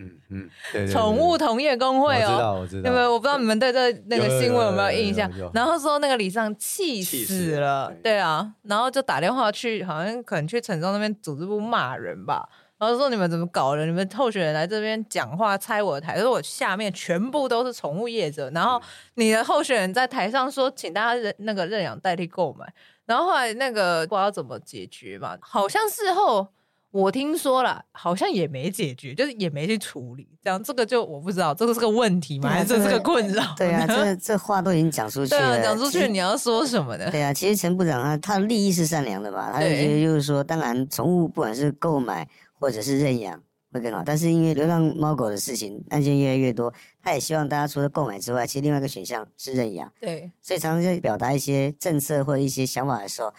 [0.00, 3.06] 嗯嗯，对，宠物同业公会哦，我知道我知道，对不对？
[3.06, 5.30] 我不知道你们对这那个新闻有没有印象？
[5.52, 12.48] 然后说那个李尚气死了，对啊，然后就打电话去，好像可能去陈时中那边组织部骂人吧。
[12.78, 13.84] 然后说你们怎么搞的？
[13.84, 18.48] 你们候选人来这边讲话拆我的台，可是我下面全部都是宠物业者。
[18.54, 18.80] 然后
[19.16, 22.72] 你的候选人在台上说，请大家认那个认养代替购买。
[23.04, 25.36] 然后后来那个不知道怎么解决嘛？
[25.42, 26.48] 好像事后
[26.90, 30.28] 我听说了，好像也没解决，就是也没去处理。
[30.42, 32.48] 这样这个就我不知道，这个是个问题吗？
[32.48, 33.54] 还是这是个困扰？
[33.56, 35.62] 对啊，这这话都已经讲出去了。
[35.62, 37.10] 讲出去你要说什么的？
[37.10, 39.50] 对啊，其实陈部长他他的利益是善良的吧？
[39.52, 42.28] 他就觉得就是说，当然宠物不管是购买。
[42.62, 46.70] 或者是认养会更好，但是因为流浪猫狗的事情案件越来越多，
[47.02, 49.90] 他也希望大家除了购买之外，其实另外一个选项是认养。
[49.98, 53.32] 对，所以常常在表达一些政策或者一些想法的时候，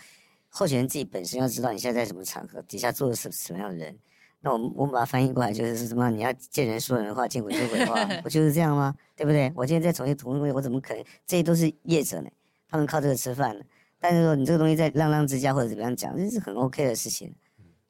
[0.53, 3.97] 候选人自己本身要知道你现在在什么场合，底下坐的是什么样的人。
[4.41, 6.09] 那我们我们把它翻译过来就是什么？
[6.09, 8.93] 你要见人说人话，见鬼说鬼话， 不就是这样吗？
[9.15, 9.51] 对不对？
[9.55, 11.03] 我今天在重庆土木工业，我怎么可能？
[11.25, 12.29] 这些都是业者呢，
[12.67, 13.63] 他们靠这个吃饭的。
[13.99, 17.33] 但是说你这个东西在浪浪之家或者怎么样讲，这是很 OK 的事情。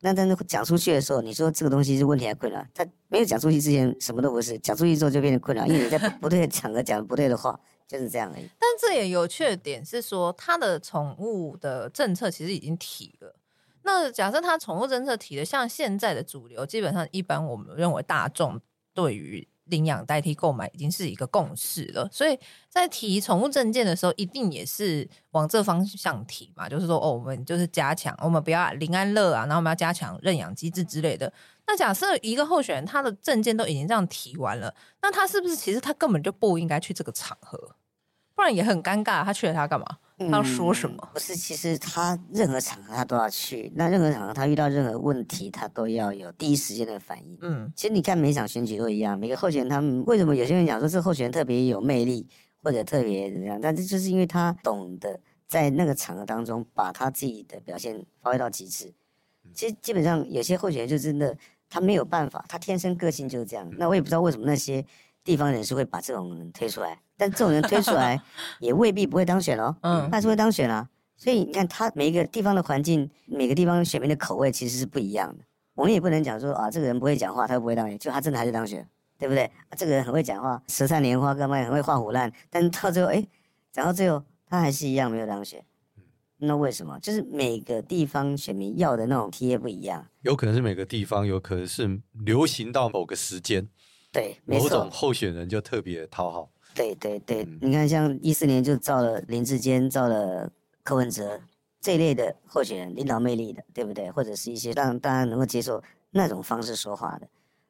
[0.02, 2.66] 那但是讲出去的时候，你说这个东西是问题还困扰？
[2.74, 7.58] 他没有讲出去之前什么都不是，讲出去之后就变成困扰，因为你在不对的场合讲不对的话，
[7.92, 8.48] 就是这样而已。
[8.60, 13.36] 但这也有缺点是说，他的宠物的政策其实已经提了。
[13.84, 18.60] 那假设他宠物政策提的像现在的主流，基本上一般我们认为大众
[18.94, 19.48] 对于。
[19.66, 31.32] 领养代替购买已经是一个共识了，所以在提宠物证件的时候，一定也是往这方向提嘛，就是说，哦，我们就是加强，我们不要零安乐啊，然后我们要加强认养机制之类的。
[31.68, 37.76] 那假设一个候选人他的证件都已经这样提完了，那他是不是其实他根本就不应该去这个场合？
[38.42, 39.86] 不然也很尴尬，他去了他干嘛？
[40.18, 40.98] 他要说什么？
[41.00, 43.72] 嗯，不是，其实他任何场合他都要去。
[43.76, 47.38] 那任何场合他遇到任何问题，他都要有第一时间的反应。
[47.42, 52.28] 嗯，其实你看每场选举都一样，每个候选人他们为什么有些人讲说这候选人特别有魅力，
[52.64, 53.62] 或者特别怎么样？
[53.62, 58.92] 但这就是因为他懂得在那个场合当中把他自己的表现发挥到极致。
[59.54, 61.38] 其实基本上有些候选人就真的
[61.70, 63.70] 他没有办法，他天生个性就是这样。
[63.78, 64.84] 那我也不知道为什么那些。
[65.24, 68.22] 地方人士会把这种人推出来，但这种人推出来
[68.60, 70.88] 也未必不会当选哦，嗯，还是会当选啊。
[71.16, 75.44] 所以你看，他每一个地方的环境，每个地方选民的口味其实是不一样的。
[75.76, 78.88] 我们也不能讲说啊，这个人不会讲话，他不会当选，就他真的还是当选，
[79.20, 79.44] 对不对？
[79.44, 83.24] 啊，这个人很会讲话，舌灿莲花，干嘛也很会画虎烂，但是到最后，哎，
[83.72, 85.64] 讲到最后，他还是一样没有当选。
[86.44, 87.00] 那为什么？
[87.00, 93.68] 就是每个地方选民要的那种体验不一样，有可能是每个地方，有可能是流行到某个时间。
[94.12, 96.52] 对，某种候选人就特别讨好。
[96.74, 100.52] 对对对，嗯、你看，像一四年就造了林志坚，造了
[100.84, 101.42] 柯文哲
[101.80, 104.10] 这一类的候选人，领导魅力的，对不对？
[104.12, 107.28] 或者是一些让大家能够接受那种方式说话的，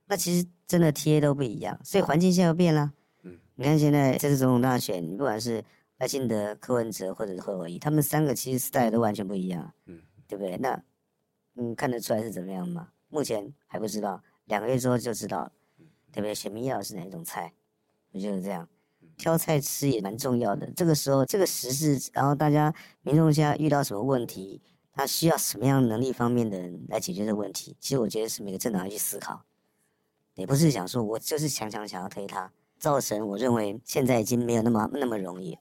[0.07, 2.91] 那其实真的 TA 都不一样，所以环境现在又变了。
[3.23, 5.63] 嗯，你看现在这次总统大选，你不管是
[5.97, 9.71] 赖清德、柯文哲或者是侯友宜，他们三个其实 style 都完全不一样。
[9.85, 10.57] 嗯，对不对？
[10.57, 10.79] 那
[11.55, 12.89] 嗯，看得出来是怎么样吗？
[13.09, 15.51] 目前还不知道，两个月之后就知道了。
[16.11, 17.53] 特别选民要的是哪一种菜，
[18.11, 18.67] 我就是这样？
[19.17, 20.71] 挑菜吃也蛮重要的。
[20.71, 24.59] 这个时候，这个时事，然后大家民众现在遇到什么问题，
[24.91, 27.75] 他需要什么样能力方面的人来解决这个问题？
[27.79, 29.43] 其实我觉得是每个政党要去思考，
[30.33, 35.59] 也不是想说我就是强强想要推他，造成我认为现在已经没有那么那么容易，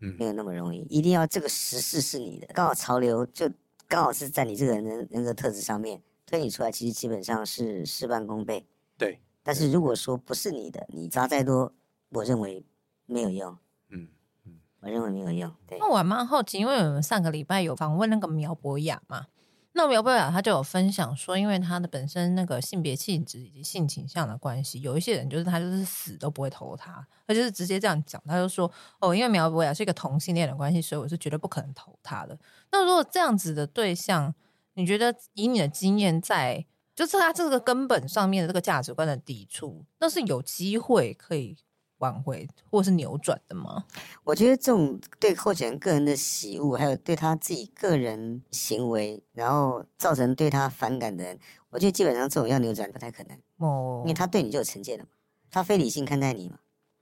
[0.00, 3.50] 嗯，没有那么容易，一定要这个时事是你的，刚好潮流就
[3.86, 8.64] 刚好是在你这个人的人格特质上面推你出来，其实基本上是事半功倍。
[8.96, 9.20] 对。
[9.46, 11.72] 但是如果说不是你的，你砸再多，
[12.08, 12.64] 我认为
[13.06, 13.56] 没有用。
[13.90, 14.08] 嗯
[14.44, 15.54] 嗯，我认为没有用。
[15.68, 15.78] 对。
[15.78, 19.26] 那我蛮好奇，因为我们上个礼拜有访问那个苗博雅嘛，
[19.70, 32.36] 那苗博雅他就有分享说，因为他的本身那个性别气质以及性倾向的关系，有一些人就是他就是死都不会投他，他就是直接这样讲，他就说哦，因为苗博雅是一个同性恋的关系，所以我是绝对不可能投他的。
[32.72, 34.34] 那如果这样子的对象，
[34.74, 36.66] 你觉得以你的经验在？
[36.96, 41.54] 就是他这个根本上面的这个价值观的抵触，那是有机会可以
[41.98, 43.84] 挽回或是扭转的吗？
[44.24, 55.10] 我觉得这种对候选人个人的喜恶，还有对他自己个人行为，然后造成对他反感的人，我觉得基本上这种要扭转不太可能哦，因为他对你就有成见了嘛，
[55.50, 56.58] 他非理性看待你嘛，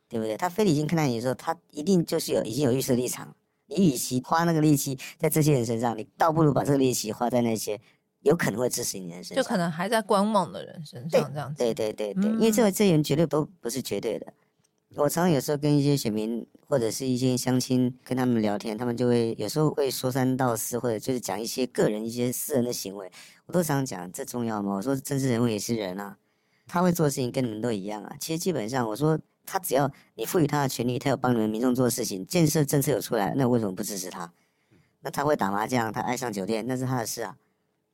[0.09, 0.37] 对不对？
[0.37, 3.37] 他非理性看待你的时候，他一定就是有已经有预设立场。
[3.66, 7.80] 你与其花那个力气在这些人身上，你倒不如把这个力气花在那些
[8.25, 11.59] 有可能会支持你的人身上，就可能还在观望的人身上这样子。
[11.59, 14.33] 对对对对，对，因为这个人绝对都不是绝对的。
[14.97, 23.11] 我常常有时候跟一些选民或者是一些乡亲跟他们聊天，他们就会有时候会说三道四，或者就是讲一些个人一些私人的行为，
[23.47, 24.75] 我都常常讲这重要吗？
[24.75, 26.17] 我说政治人物也是人啊，
[26.67, 28.17] 他会做的事情跟你们都一样啊。
[28.19, 29.19] 其实基本上我说。
[29.47, 34.33] 他只要你赋予他的权利，他有帮你们民众做事情，建设政策有出来，那为什么不支持他？
[35.03, 37.37] 那他会打麻将，他爱上酒店，那是他的事啊，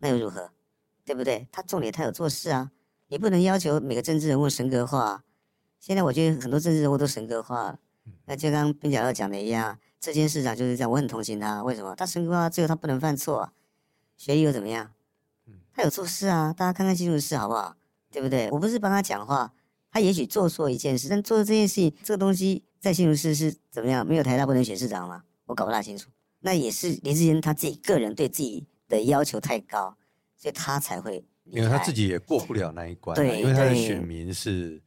[0.00, 0.50] 那又如何？
[1.04, 1.48] 对不对？
[1.50, 2.70] 他重点他有做事啊，
[3.08, 5.24] 你不能要求每个政治人物神格化。
[5.78, 7.78] 现在我觉得很多政治人物都神格化，
[8.26, 11.62] 那就刚刚边角料讲的一样，这件市长就是这样，我很同情他。
[11.62, 11.94] 为什么？
[11.96, 13.52] 他神格化，最后他不能犯错啊，
[14.16, 14.92] 学历又怎么样？
[15.72, 17.76] 他有做事啊，大家看看新闻事好不好？
[18.10, 18.50] 对不对？
[18.50, 19.52] 我不是帮他讲话。
[19.92, 24.06] 他也许做错一件事，但做这件事情，这个东西在新竹市是怎么样？
[24.06, 25.24] 没有台大不能选市长吗？
[25.46, 26.08] 我搞不大清楚。
[26.40, 29.96] 那也是林志坚他自己个人对自己的要求太高，
[30.36, 31.24] 所以他才会。
[31.46, 34.80] 因为他自己也过不了那一关，对，因为他的选民是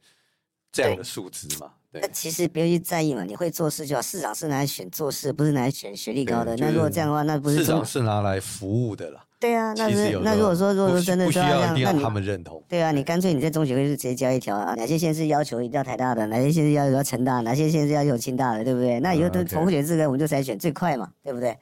[0.72, 1.72] 这样的数值嘛。
[1.90, 4.00] 那其实不要去在意嘛，你会做事就好。
[4.00, 6.56] 市长是拿来选做事，不是拿来选学历高的。
[6.56, 9.24] 那如果这样的话，那不是市长是拿来服务的啦。
[9.38, 12.64] 对啊，那是那如果说如果说真的是这样，那他们认同。
[12.66, 18.98] 对啊，你干脆你在中学会是直接交一条啊，哪些县是要求一定要台大的，哪些县是要求要成大，哪些县是要求清大的，对不对？
[19.00, 21.56] 那以后都重选资格，我们就筛选最快嘛，对不对？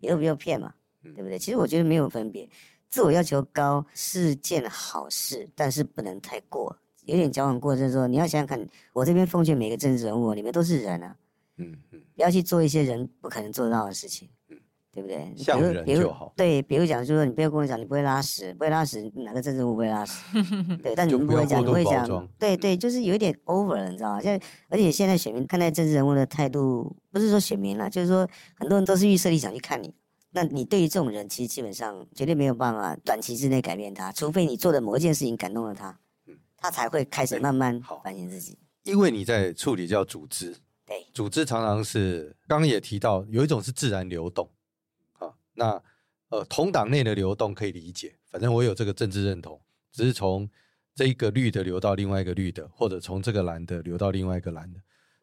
[0.00, 1.38] 又不用骗嘛，对不对？
[1.38, 2.48] 其实我觉得没有分别，
[2.88, 6.76] 自我要求高是件好事，但是不能太过。
[7.04, 11.16] 有点矫枉过正，说你要想想看，我这边奉劝每个政治人物，你们都是人啊，
[11.56, 14.56] 嗯嗯，不要去做一些人不可能做得到的事情，嗯，
[14.92, 15.34] 对不对？
[15.36, 16.32] 像人就好。
[16.36, 20.22] 对，比如讲，就是说你不要跟我讲，你不会拉屎，不会拉屎，哪个政治人物不会拉屎？
[20.80, 24.20] 对，但你们不会讲，你会讲，对对，就是有一点 over 了，你知道吗？
[24.20, 29.92] 现在，而且现在选民看待政治人物的态度，不是说选民了，就是说很多人都是预设立场去看你，
[30.32, 35.98] 那你对于这种人，其实基本上绝对没有办法短期之内改变他，除非你做的某一件事情感动了他。
[36.56, 44.48] 他才会开始慢慢反省自己，因为你在处理叫组织，对，组织常常是刚刚也提到，有一种是自然流动，
[45.14, 45.82] 啊，那
[46.28, 50.48] 呃同党内的流动可以理解，反正我有这个政治认同，只是从
[50.94, 54.78] 这一个绿的流到另外一个绿的，或者从这个蓝的流到另外一个蓝的，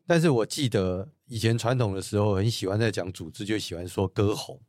[0.06, 4.60] 但是我记得以前传统的时候很喜欢在讲组织，就喜欢说割喉。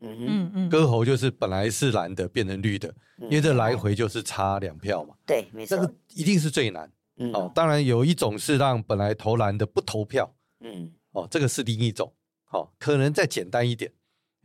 [0.00, 5.14] 嗯嗯嗯，割喉就是本来是蓝的变成绿的，嗯、因为这来回就是差两票嘛。
[5.26, 6.90] 对，没错，这个一定是最难。
[7.16, 10.34] 嗯，哦，当然有一种是让本来投蓝的不投票。
[10.60, 12.12] 嗯，哦，这个是另一种。
[12.50, 13.92] 哦，可能再简单一点，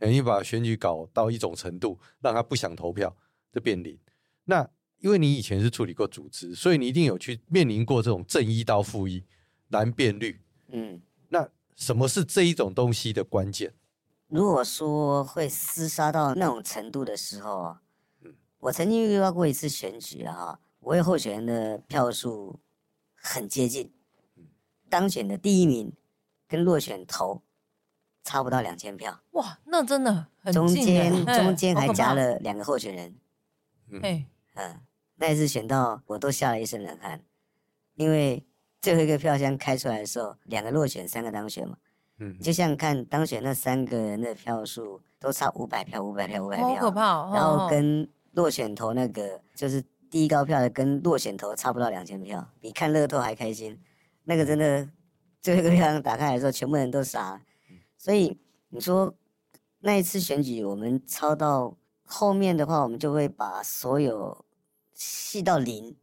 [0.00, 3.16] 你把选举搞到一种程度，让他不想投票，
[3.52, 3.98] 就变零。
[4.44, 9.24] 那因为你以前是处理过组织，所以你一定有去面临过这种正一到负一，
[9.68, 10.38] 蓝变绿。
[10.68, 13.72] 嗯，那什么是这一种东西的关键？
[14.28, 17.76] 如果说会厮杀到那种程度的时候，
[18.58, 22.58] 我曾经遇到过一次选举啊，我有候选人的票数
[23.14, 23.92] 很接近，
[24.88, 25.92] 当选的第一名
[26.48, 27.42] 跟落选头
[28.24, 33.16] 差不到两千票，哇，那真的很近，中间中间还夹了两个候选人，
[34.02, 34.80] 哎，嗯，
[35.14, 37.24] 那一次选到我都吓了一身冷汗，
[37.94, 38.44] 因为
[38.80, 41.78] 最后一个票箱开出来的时候，两个落选，三个当选嘛。
[42.18, 47.30] 嗯，就像看当选那三个人的票数都差五百票，五百票，五百票，好可怕哦。
[47.34, 53.78] 然后跟落选头那个就是第一高票的，跟落选头差不到两千票，比看乐透还开心。
[54.24, 54.88] 那个真的
[55.42, 57.40] 最后一个票打开来的时候，全部人都傻了。
[57.98, 58.38] 所以
[58.70, 59.14] 你说
[59.80, 64.44] 那一次选举，我们抄到后面的话，我们就会把所有
[64.94, 65.94] 细到零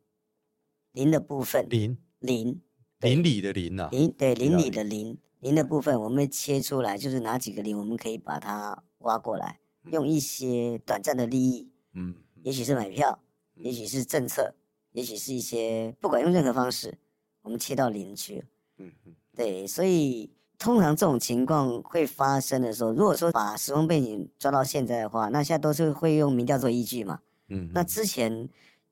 [0.91, 2.61] 零的部分，零零
[2.99, 5.17] 邻里的邻啊，零对邻里的邻。
[5.43, 9.59] 零的部分我们会切出来，就是哪几个零，我们可以把它挖过来，
[9.91, 13.19] 用一些短暂的利益，嗯，也许是买票，
[13.55, 14.55] 也许是政策，
[14.93, 16.97] 也许是一些不管用任何方式，
[17.41, 18.45] 我们切到零去，
[18.77, 28.47] 嗯嗯，对，所以通常这种情况会发生的时候，如果说把时空背景抓到现在的话，那现在都是会用民调做依据嘛，嗯，那之前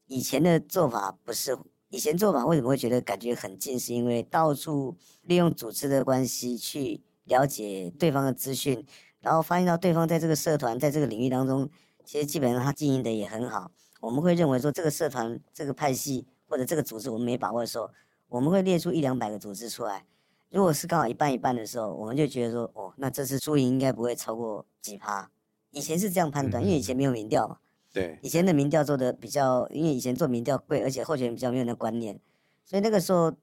[0.07, 1.57] 以前的做法不是。
[1.91, 3.77] 以前做法为什么会觉得感觉很近？
[3.77, 8.85] 是因为到处利用组织的关系去了解对方的资讯，
[9.19, 11.69] 然后发现到对方在这个社团在这个领域当中，
[12.05, 13.71] 其实基本上他经营的也很好。
[13.99, 17.91] 我们会认为说这个社团、这个派系或者这个组织我们没把握的时候，
[18.29, 20.05] 我们会列出一两百个组织出来，
[20.49, 25.29] 如果是刚好一半一半的时候，我们就觉得说，哦，那这次输赢应该不会超过几趴。
[25.71, 27.57] 以前是这样判断，因为以前没有民调嘛。
[27.93, 28.19] 对。
[28.21, 32.19] 以前的民调做的比较，因为以前做民调贵，而且候选人比较没有那观念，
[32.63, 33.33] 所以那个时候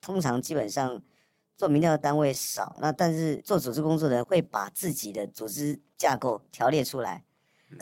[0.00, 1.02] 通常基本上
[1.56, 2.76] 做民调的单位少。
[2.80, 7.24] 那但是做组织工作的人会把自己的组织架构条列出来，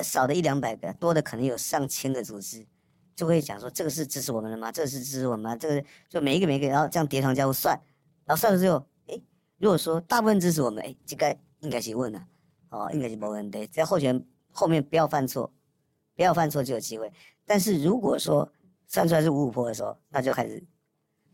[0.03, 2.67] 少的一两百个，多的可能有上千个组织，
[3.15, 4.71] 就会讲说这个是支持我们的吗？
[4.71, 5.57] 这个是支持我们吗？
[5.57, 7.81] 这个就每一个每一个，然后这样叠床架屋算。
[8.25, 9.21] 然后算了之后，哎，
[9.59, 12.27] 如果说大部分支持我们，哎，这个应该是问了，
[12.71, 13.67] 哦，应该是没问题。
[13.67, 15.53] 只要候选人后面不要犯错，
[16.21, 17.11] 不要犯错就有机会。
[17.47, 18.47] 但是如果说
[18.87, 20.63] 算出来是五五坡的时候，那就开始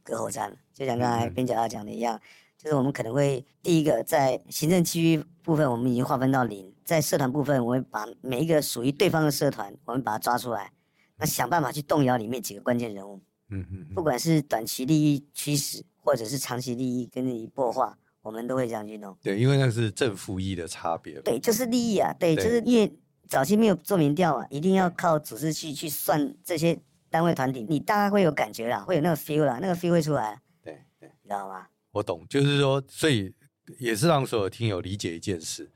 [0.04, 0.56] 割喉战了。
[0.72, 2.20] 就像刚才边角要讲的一样，
[2.56, 10.70] 就是我们可能会第一个在行政区域部分，我们已经划分到零；在社团部分，我们把每一个属于对方的社团，我们把它抓出来，
[11.16, 13.20] 那想办法去动摇里面几个关键人物。
[13.50, 15.84] 嗯嗯，不管是短期利益驱使。
[16.06, 19.18] 或者是长期利益跟你破化，我们都会这样去弄。
[19.20, 21.20] 对，因为那是正负一的差别。
[21.22, 22.14] 对，就是利益啊。
[22.16, 22.96] 对，对就是因为
[23.28, 26.78] 早期没有做民调啊，一定要靠组织去去算这些
[27.10, 30.40] 单位团体，你大概会有感觉啦，会有那个 feel 啦，那个 feel 会出来。
[30.62, 31.66] 对对，你知道吗？
[31.92, 33.34] 我懂，就是说，所以
[33.78, 35.70] 也是让所有听友理解一件事：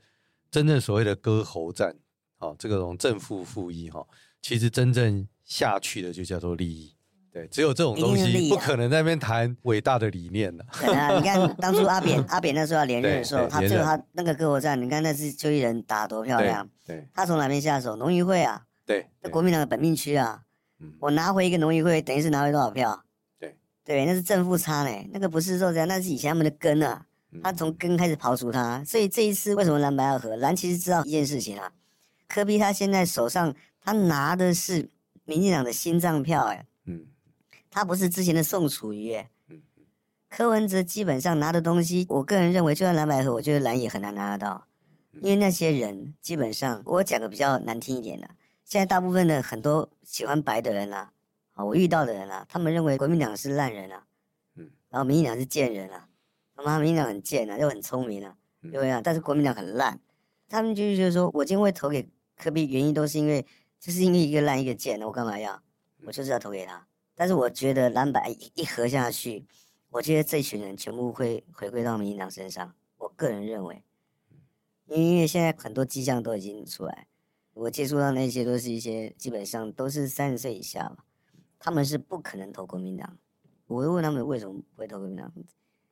[0.49, 1.95] 真正所谓的割喉战，
[2.37, 4.07] 哦，这个从正负负一哈，
[4.41, 6.95] 其实真正下去的就叫做利益。
[7.33, 10.65] 对，只有这种东西不可能在那边谈伟大的理念的。
[10.81, 16.69] 对啊， 你看当初阿扁阿扁那时候要连任的时候，他最后他那个割喉战，你看那是邱毅人打多漂亮。
[16.85, 17.95] 对，他从哪边下手？
[17.95, 18.63] 农渔会啊。
[18.85, 20.41] 对，那国民党的本命区啊。
[20.99, 23.03] 我拿回一个农渔会，等于是拿回多少票？
[23.39, 25.09] 对，对，那是正负差呢。
[25.13, 27.05] 那个不是肉这样，那是以前他们的根啊。
[27.41, 30.35] 他从根开始刨除他，所以这一次为什么蓝白要合？
[30.35, 31.71] 蓝其实知道一件事情啊，
[32.27, 34.89] 科比他现在手上他拿的是
[35.23, 36.65] 民进党的心脏票哎。
[37.71, 39.17] 他不是之前的宋楚瑜，
[40.29, 44.67] 柯文哲基本上拿的东西，我个人认为，就算蓝百合，我觉得蓝也很难拿得到，
[45.13, 48.29] 因为那些人基本上，我讲个比较难听一点的，
[48.65, 51.13] 现在大部分的很多喜欢白的人啦，
[51.53, 54.05] 啊，我遇到的人啦，他们认为国民党是烂人啊，
[54.89, 56.09] 然后民进党是贱人啊，
[56.53, 59.01] 他妈民进党很贱啊，又很聪明啊，对不对？
[59.01, 59.97] 但是国民党很烂，
[60.49, 63.45] 他们就是觉得说，我今天会投给科比原因都是因为，
[63.79, 65.61] 就是因为一个烂一个贱，我干嘛要？
[66.05, 66.85] 我就是要投给他。
[67.21, 69.45] 但是我觉得蓝白一合下去，
[69.91, 72.73] 我觉得这群人全部会回归到民进党身上。
[72.97, 73.83] 我个人认为，
[74.87, 77.05] 因为现在很多迹象都已经出来，
[77.53, 81.05] 我接触到那些都是一些基本上都是三十岁以下吧，
[81.59, 83.19] 他们是不可能投国民党。
[83.67, 85.31] 我会问他们为什么不会投国民党，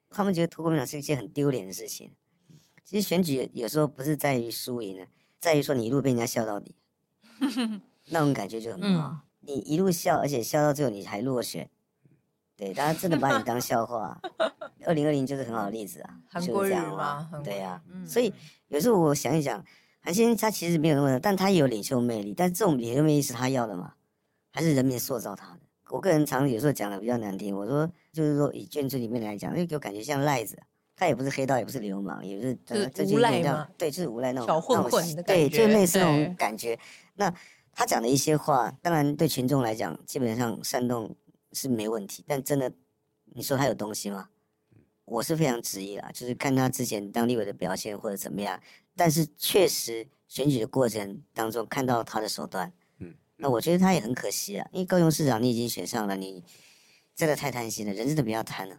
[0.09, 2.11] 他们觉得投国民党是一件很丢脸的事情。
[2.83, 5.05] 其实选举有时候不是在于输赢的，
[5.39, 6.73] 在于说你一路被人家笑到底，
[8.09, 9.09] 那种感觉就很不好。
[9.09, 11.67] 嗯你一路笑，而且笑到最后你还落选，
[12.55, 14.21] 对，大家真的把你当 笑话。
[14.85, 17.81] 二零二零就是很好的例子啊，就是这样嘛，对呀、啊。
[17.91, 18.31] 嗯、所以
[18.67, 19.63] 有时候我想一想，
[20.01, 23.93] 韩先生他其实没有那么的，但他也有领袖魅力，但这种领袖魅力是他要的吗？
[24.51, 25.59] 还是人民塑造他的？
[25.89, 30.57] 我个人常有时候讲的比较难听，我说就是说以眷村里面来讲，就给我感觉像赖子，
[30.95, 32.55] 他也不是黑道，也不是流氓，也不是
[32.93, 36.77] 就是无赖嘛，对，就是无赖那种小混混的感觉，对，就类似那种感觉。
[37.15, 37.33] 那。
[37.73, 41.15] 他讲的一些话，当然对群众来讲，基本上煽动
[41.53, 42.23] 是没问题。
[42.27, 42.71] 但真的，
[43.33, 44.29] 你说他有东西吗？
[45.05, 48.59] 我是非常质疑啦，就是看他之前当立委的表现或者怎么样。
[48.95, 54.67] 但是确实选举的过程当中看到他的手段，嗯，那我觉得他也很可惜啊。
[54.71, 56.43] 因为高雄市长你已经选上了，你
[57.15, 58.77] 真的太贪心了，人真的不要贪了。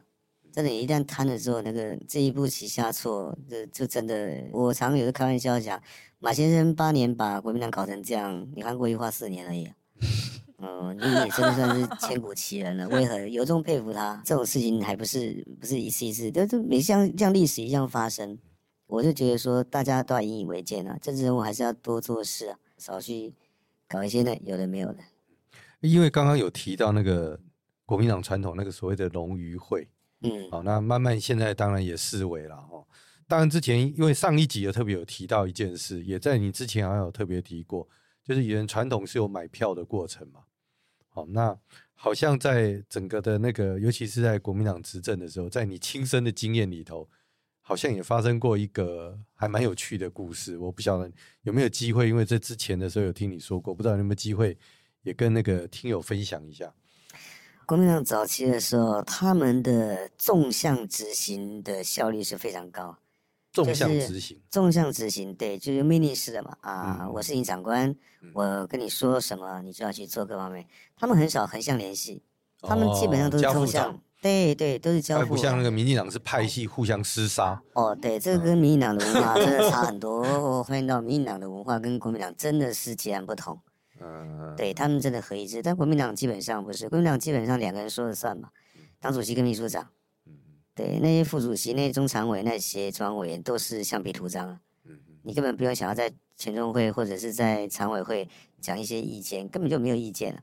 [0.53, 4.45] 真的，一旦贪了之后，那个这一步棋下错，这就真的。
[4.53, 5.83] 我常有时开玩笑讲，
[6.23, 9.67] 马先生八年把国民党搞成这样，你看国瑜花四年而已。
[10.59, 12.87] 哦，你也真的算是千古奇人了。
[12.91, 14.21] 为何由衷佩服他？
[14.23, 18.39] 这种事情还不是不是一次一次，就是每像像历史一样发生。
[18.87, 23.33] 我就觉得说，大家都要引以为戒啊，政治人物还是要多做事啊，少去
[23.89, 24.99] 搞一些呢有的没有的。
[25.81, 27.41] 因为刚刚有提到那个
[27.87, 29.89] 国民党传统那个所谓的龙鱼会。
[30.21, 32.85] 嗯，好，那慢慢现在当然也视为了哦。
[33.31, 37.89] 当然之前因为上一集也特别有提到一件事，也在你之前好像有特别提过，
[38.25, 40.41] 就是以前传统是有买票的过程嘛。
[41.11, 41.57] 好，那
[41.95, 47.09] 好像在整个的那个，尤其是在国民党执政的时候，在你亲身的经验里头，
[47.61, 50.59] 好像也发生过一个还蛮有趣的故事。
[50.59, 51.09] 我不晓得
[51.43, 54.59] 有没有机会，因为这之前的时候有听你说过，不知道有没有机会
[55.03, 56.75] 也跟那个听友分享一下。
[57.65, 62.99] 国民党早期的时候，他们的纵向执行的效率是非常高。
[63.53, 66.57] 纵向执行，纵向执行，对，就是命令式的嘛。
[66.61, 67.89] 啊，嗯、我是你长官，
[68.23, 70.67] 嗯、我跟你说什么，你就要去做各方面。
[70.97, 72.23] 他们很少横向联系，
[72.61, 74.01] 他们基本上都是纵向。
[74.23, 77.61] 对对，都是交互，不像那个民进党是派系互相厮杀。
[77.73, 80.21] 哦，对，这个跟民进党的文化真的 差很多。
[80.21, 83.59] 我发现到民进党的文化跟国民党真的是截然不同。
[83.99, 88.51] 嗯，对他们真的合一致，但国民党基本上不是，国民党基本上两个人说了算嘛，
[89.01, 89.89] 党主席跟秘书长。
[90.81, 94.59] 对，那些副主席、那些中常委、那些中央委员都是橡皮图章。
[95.23, 98.27] 你根本不用想要在全中会或者是在常委会
[98.63, 100.43] 讲一些意见，根本就没有意见了。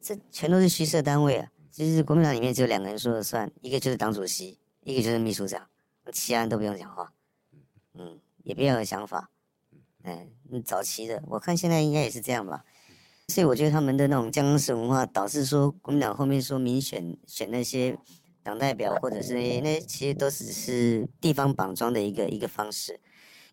[0.00, 1.50] 这全都是虚设单位啊！
[1.72, 5.66] 其实国民党里面只有两个人说了算，一个就是党主席，一个就是秘书长，
[6.12, 7.12] 其他人都不用讲话。
[7.94, 9.28] 嗯，也不要有想法。
[10.04, 12.64] 嗯，早期的，我看现在应该也是这样吧。
[13.26, 17.98] 所以我觉得他们的那种江式文化，导致说国民党后面说民选选那些
[18.48, 22.98] 党代表，或者是那些其实都只是地方绑桩的一个一个方式。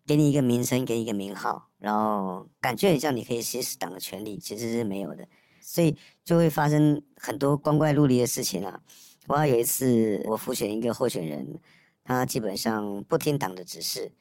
[0.06, 5.26] 给你一个名称，给你一个名号，然后感觉很像你可以行使党的权利，其实是没有的，
[5.60, 8.80] 所以就会发生很多光怪陆离的事情啊。
[9.26, 11.58] 我还有一次，我复选一个候选人，
[12.04, 14.12] 他基本上不听党的指示，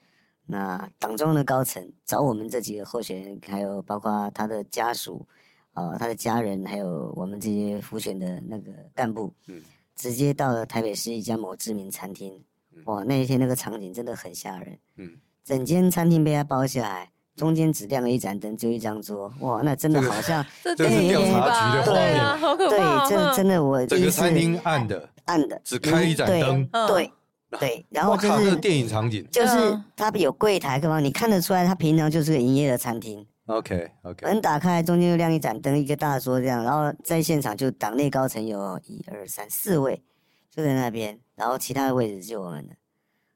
[0.48, 5.28] 那党中的高层找我们这几个候选人，还有包括他的家属、
[5.76, 9.32] 呃，他的家人，还有我们这些复选的那个干部，
[9.96, 12.44] 直接到了台北市一家某知名餐厅，
[12.86, 15.12] 哇，那一天那个场景真的很吓人，嗯。
[15.44, 19.32] 整间餐厅被他包下来，中间只亮了一盏灯，就一张桌。
[19.42, 20.44] 哇，那真的好像
[20.76, 23.08] 这是调查局的画面，啊、好可怕。
[23.08, 26.68] 对，这真的我整个餐厅暗的，暗的，只开一盏灯。
[26.88, 27.12] 对
[27.60, 31.02] 对，然后就是电影场景，就是他有柜台，各方？
[31.02, 33.26] 你看得出来，他平常就是个营业的餐厅。
[33.48, 40.04] OK OK，门打开，中间又亮一盏灯，一个大桌这样，然后在现场就党内高层有一二三四位，
[40.50, 42.76] 坐在那边，然后其他的位置就我们的。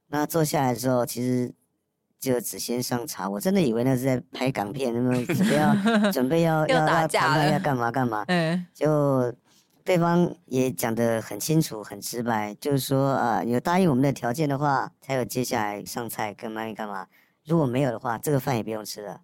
[0.07, 1.53] 那坐下来的时候，其实。
[2.19, 9.33] 就只先上茶，我真的以为那是在拍港片，那么准备要准备要要要谈判要干嘛干嘛，嗯，就
[9.85, 17.07] 对方也讲得很清楚很直白，就是说啊，有答应我们的条件的话，才有接下来上菜干嘛干嘛，
[17.45, 19.21] 如果没有的话，这个饭也不用吃了。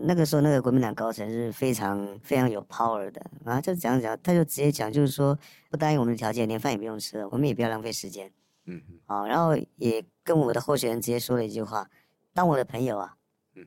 [0.00, 5.36] 那个时候那个国民党高层是非常非常有 power 的啊，就讲讲，他就直接讲，就是说
[5.70, 8.32] 不答应我们的条件，连饭也不用吃了，我们也不要浪费时间，
[8.66, 11.90] 嗯，好，然后也跟我的候选人直接说了一句话。
[12.32, 13.16] 当我的朋友啊，
[13.56, 13.66] 嗯，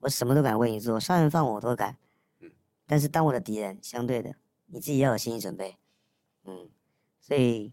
[0.00, 1.96] 我什么都敢为你做，杀人放火我都敢，
[2.40, 2.50] 嗯，
[2.86, 4.34] 但是当我的敌人，相对的，
[4.66, 5.78] 你自己要有心理准备，
[6.44, 6.68] 嗯，
[7.18, 7.72] 所以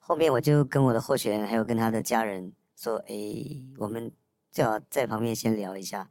[0.00, 3.14] 后面我就跟我的候选人还有跟他的家人说，哎，
[3.78, 4.10] 我们
[4.50, 6.10] 最好在旁边先聊一下。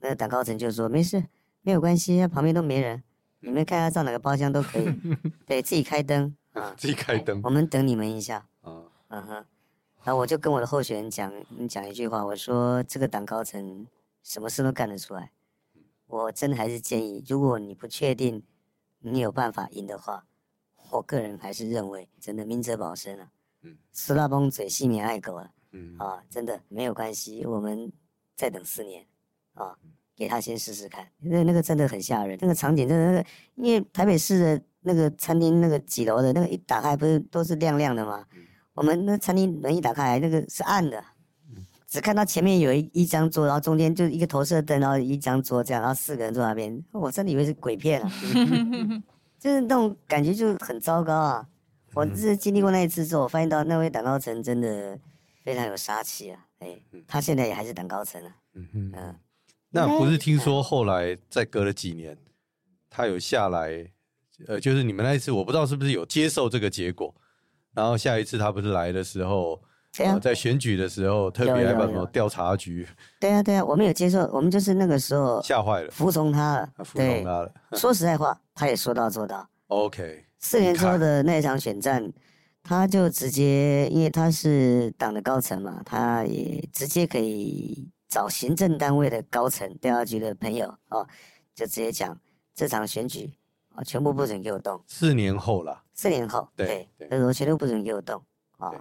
[0.00, 1.24] 那个党高层就说没事，
[1.62, 3.02] 没有关系，旁边都没人，
[3.40, 4.94] 你们看看上哪个包厢都可以，
[5.46, 9.44] 对自己开灯啊，自己开灯，我们等你们一下，啊，嗯哼。
[10.02, 11.30] 然后我就跟我的候选人讲，
[11.68, 13.86] 讲一句话，我说这个党高层
[14.22, 15.30] 什么事都干得出来。
[16.06, 18.42] 我真的还是建议，如果你不确定
[19.00, 20.24] 你有办法赢的话，
[20.90, 23.30] 我个人还是认为，真的明哲保身啊。
[23.60, 23.76] 嗯。
[23.92, 25.50] 死拉崩嘴，细面爱狗啊。
[25.72, 25.98] 嗯。
[25.98, 27.92] 啊，真的没有关系，我们
[28.34, 29.06] 再等四年，
[29.54, 29.74] 啊，
[30.16, 31.06] 给他先试试看。
[31.18, 33.24] 那那个真的很吓人，那个场景真的那个，
[33.56, 38.24] 因为台北市的那个餐厅那个几楼的那个一打开，不是都是亮亮的吗？
[38.74, 41.02] 我们那餐厅门一打开来，那个是暗的，
[41.86, 48.10] 只看到前面有一一张桌，然后中间就一个投射灯，然后一张桌这样，然后四个人坐那边，我真的以为是鬼片啊，
[49.38, 51.46] 就是那种感觉就很糟糕啊。
[51.92, 54.96] 我是经历过那一次之后，我发现到那位胆高层真的
[55.42, 58.36] 非常有杀气啊，哎，他现在也还是胆高层啊。
[58.54, 59.14] 嗯嗯，
[59.70, 62.16] 那不是听说后来再隔了几年，
[62.88, 63.90] 他有下来，
[64.48, 67.14] 呃，就是你们那一次，我不知道是不是有接受这个结果。
[67.72, 72.84] 然后下一次他不是来的时候，啊呃、在选举的时候特别来帮什么调查局？
[73.20, 77.52] 对啊对啊，我们有接受，我们就是那个时候吓坏了，服从他了，服从他了。
[77.72, 79.48] 说实在话，他也说到做到。
[79.68, 82.12] OK，四年之后的那一场选战，
[82.64, 91.06] 他就直接，因为他是党的高层嘛，他也直接可以找行政单位的高层调查局的朋友哦，
[91.54, 92.20] 就直接讲
[92.52, 93.32] 这场选举
[93.68, 94.82] 啊，全部不准给我动。
[94.88, 95.84] 四年后了。
[95.94, 98.20] 四年后，对，他说全都不准给我动
[98.58, 98.72] 啊，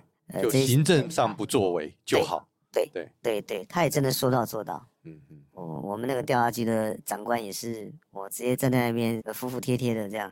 [0.41, 2.49] 就行政上不作为就好。
[2.71, 4.87] 对对对对，他也真的说到做到。
[5.03, 10.31] 嗯嗯，我我们那个调查局的长官也是，我直接站在那边服服帖帖的这样，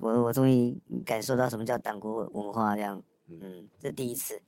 [0.00, 3.02] 我我终于感受到什么叫党国文化这样。
[3.26, 4.40] 嗯，这第一次。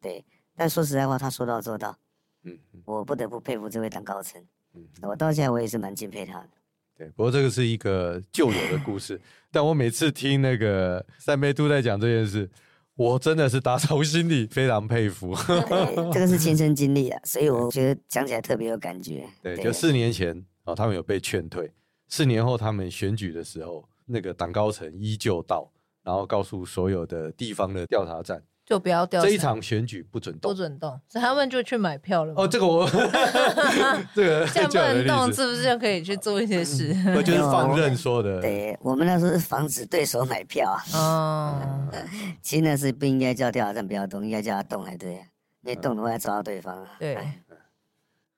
[0.00, 0.24] 对，
[0.54, 1.96] 但说实在话，他说到做到。
[2.48, 4.42] 嗯，我不得不佩服这位党高层。
[4.74, 6.48] 嗯，我到现在我也是蛮敬佩他的。
[6.96, 9.20] 对，不过这个是一个旧有的故事，
[9.52, 12.50] 但我每次听那个三杯都在讲这件事，
[12.96, 15.32] 我真的是打从心里非常佩服。
[16.12, 19.24] 这个是亲身经历啊，所以我觉得讲起来特别有感觉。
[19.40, 21.72] 对，对就四年前哦，他们有被劝退，
[22.08, 25.70] 四年后他们选举的时候，那个党高层依旧到，
[26.02, 32.34] 然后告诉所有的地方的调查站，就不要调查这一场选举不准动，不准动，所以他们就去买票了。
[32.36, 32.86] 哦，这个我
[34.14, 36.94] 这个 现在不能动，是不是就可以去做一些事？
[37.16, 38.42] 我 就是放任说的。
[38.42, 40.84] 对我们那时候是防止对手买票啊。
[40.92, 41.90] 哦，
[42.42, 45.14] 其实那是不应该叫调查站不要动，应该叫他动才对，
[45.62, 46.86] 因为动的话要抓到对方。
[46.98, 47.16] 对。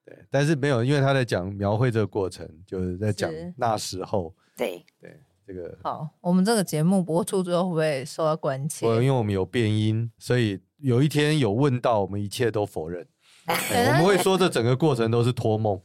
[0.05, 4.33] 对，但是没有，因为他在讲描绘这个过程，就是在讲那时候。
[4.57, 5.20] 对对，
[5.53, 8.86] 这个好，我们这个节目播出之后会不会受到关切？
[8.86, 13.05] 因为我们有变音，所以有一天有问到，我们一切都否认。
[13.48, 15.80] 我们会说这整个过程都是托梦。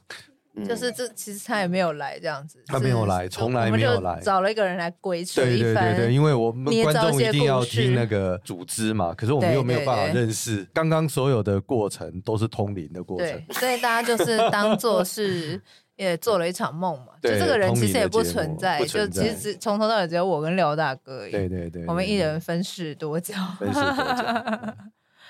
[0.65, 10.65] 就是这，其实他也没有来这样子，他没有来，从来没有来，找了一个人来规劝对对对对，因为我们观众一定要听那个组织嘛，可是我们又没有办法认识。
[10.73, 15.61] 刚刚所有的过程都是通灵的过程，所以大家就是当做是
[15.95, 17.13] 也做了一场梦嘛。
[17.21, 21.31] 就这个人其实也不存在，就其实只从头到尾只有我跟廖大哥而已。
[21.31, 23.33] 对对对，我们一人分饰多角。
[23.59, 24.75] 分饰多角。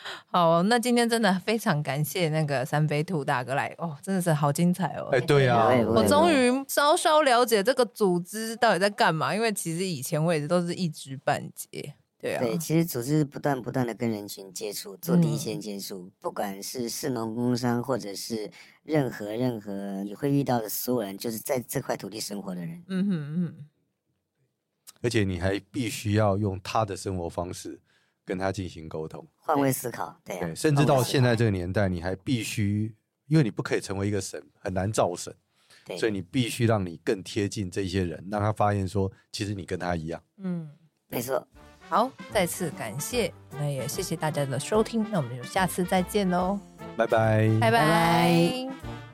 [0.29, 5.09] 好，那今天真的非常感谢那个三飞兔大哥来哦，真的是好精彩哦！
[5.11, 11.95] 哎，对呀，我终于稍稍了解这个组织到底在干嘛，因为其实以前我一直都是一知半解。
[12.25, 18.49] 对啊，对，其实组织不断不断的跟人群接触，做第一线接触，嗯、不管是市农工商，或者是
[18.83, 22.83] 任何任何你会遇到的所有人，就是在这块土地生活的人。
[22.87, 23.67] 嗯哼嗯。
[25.01, 27.79] 而且你还必须要用他的生活方式。
[28.27, 32.91] 跟他进行沟通，换位思考，对，对，甚至到现在这个年代，你还必须，
[33.27, 35.31] 因为你不可以成为一个神，很难造神，
[35.85, 40.19] 对，所以你必须让你更贴近这些人，让他发现说，其实你跟他一样。
[40.37, 40.71] 嗯，
[41.07, 41.47] 没错。
[41.87, 46.59] 好，再次感谢，那也谢谢大家的收听，那我们就下次再见喽，
[46.97, 49.04] 拜拜，拜拜。